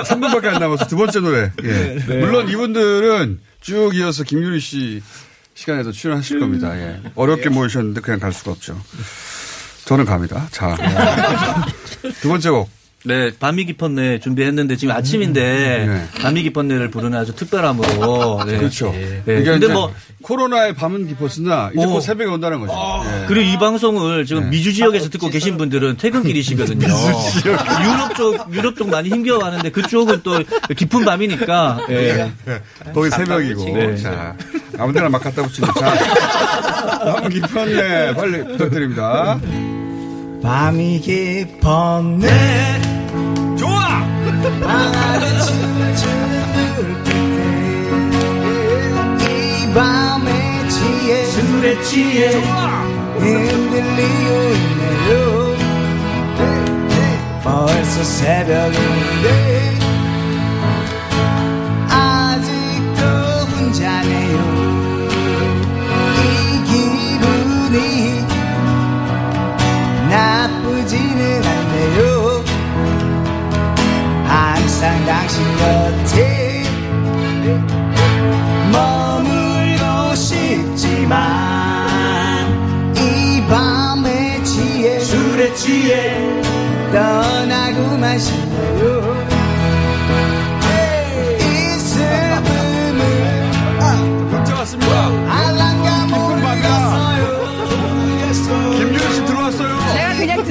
3, 0.05 0.21
분밖에안 0.21 0.61
남았어. 0.61 0.87
두 0.87 0.97
번째 0.97 1.21
노래. 1.21 1.53
예. 1.62 1.99
네. 2.07 2.19
물론 2.19 2.49
이분들은 2.49 3.41
쭉 3.61 3.95
이어서 3.95 4.25
김유리 4.25 4.61
씨 4.61 5.03
시간에도 5.55 5.93
출연하실 5.93 6.41
겁니다. 6.41 6.77
예. 6.79 7.01
어렵게 7.15 7.49
모이셨는데 7.49 8.01
그냥 8.01 8.21
갈 8.21 8.33
수가 8.33 8.53
없죠. 8.53 8.81
저는 9.85 10.05
갑니다. 10.05 10.49
자. 10.51 10.77
두 12.21 12.29
번째 12.29 12.51
곡. 12.51 12.84
네, 13.07 13.30
밤이 13.38 13.66
깊었네 13.66 14.20
준비했는데 14.20 14.76
지금 14.76 14.94
아침인데 14.94 16.09
밤이 16.22 16.42
깊었네를 16.44 16.90
부르는 16.90 17.18
아주 17.18 17.34
특별함으로. 17.34 18.44
네. 18.48 18.57
그렇죠. 18.57 18.92
네. 18.92 19.22
이게 19.26 19.44
근데 19.44 19.68
뭐 19.68 19.92
코로나의 20.22 20.74
밤은 20.74 21.07
깊었으나 21.09 21.70
이제 21.74 21.84
어. 21.84 21.88
곧 21.88 22.00
새벽에 22.00 22.30
온다는 22.30 22.61
거죠. 22.61 22.72
예. 23.05 23.26
그리고 23.26 23.50
이 23.50 23.59
방송을 23.59 24.24
지금 24.24 24.48
미주 24.48 24.72
지역에서 24.72 25.11
듣고 25.11 25.28
계신 25.28 25.59
분들은 25.59 25.98
퇴근길이시거든요. 25.98 26.86
유럽 27.84 28.14
쪽 28.16 28.55
유럽 28.55 28.74
쪽 28.76 28.88
많이 28.88 29.11
힘겨워하는데 29.11 29.68
그쪽은 29.70 30.22
또 30.22 30.42
깊은 30.74 31.05
밤이니까. 31.05 31.86
예. 31.90 32.32
거기 32.94 33.11
새벽이고. 33.11 33.64
네. 33.64 33.96
자, 33.98 34.34
아무데나 34.78 35.11
막 35.11 35.22
갖다 35.22 35.42
붙이는. 35.42 35.68
자, 35.74 35.94
밤은 37.05 37.28
깊었네. 37.28 38.14
빨리 38.14 38.44
부탁드립니다. 38.44 39.38
밤이 40.42 41.00
깊었네 41.00 42.84
좋아! 43.57 44.02
이 49.20 49.74
밤에 49.74 50.68
취해 50.68 51.24
술에 51.26 51.82
취해 51.82 52.30
흔들리고 53.18 54.55
있네요. 54.55 55.55
벌써 57.42 58.02
새벽인데 58.05 59.78
아직도 61.90 63.02
혼자네요 63.50 64.74
항상 74.75 75.07
당신 75.07 75.41
곁에 75.57 76.64
머물고 78.72 80.16
싶지만 80.16 81.16
이 82.97 83.41
밤에 83.49 84.43
취해 84.43 84.99
술에 84.99 85.55
취해 85.55 86.18
떠나고만 86.93 88.18
싶네요. 88.18 89.14
이 91.39 91.79
슬픔을 91.79 93.01
왔습니다. 94.59 95.07
알랑가 95.29 96.07
모르겠어요 96.07 97.25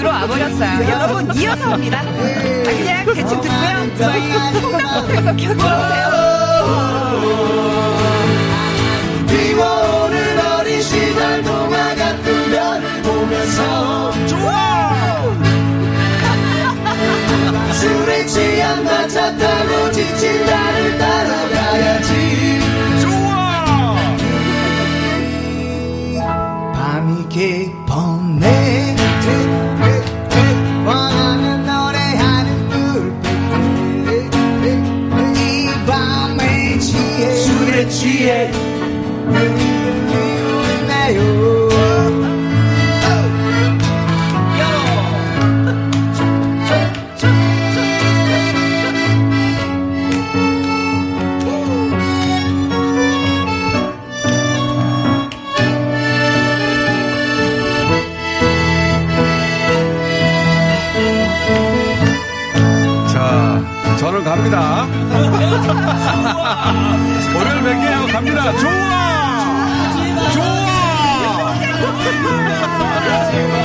들어와 0.04 0.28
버렸어요. 0.28 0.90
여러분 0.90 1.34
이어서 1.36 1.64
합니다. 1.72 2.02
아, 2.02 2.04
그냥 2.04 3.06
대충 3.06 3.40
듣고요. 3.42 3.96
저희 3.98 4.34
콩닥콩닥에서 4.34 5.36
계속 5.36 5.58
들어오세요. 5.58 6.04
비오는 9.30 10.40
어린 10.60 10.82
시절 10.82 11.42
동화 11.44 11.96
같은 11.96 12.52
별을 12.52 13.02
보면서 13.02 14.28
좋아 14.28 14.94
술에 17.74 18.26
취한 18.26 18.84
마차 18.84 19.34
타고 19.38 19.92
지친 19.92 20.46
나를 20.46 20.98
따라가야지 20.98 22.60
좋아 23.02 23.96
밤이 26.74 27.30
깊 27.30 27.83
술 38.04 38.73
100개 67.64 68.12
갑니다. 68.12 68.52
좋아! 68.58 69.94
좋아! 69.94 70.34
좋아! 70.34 71.54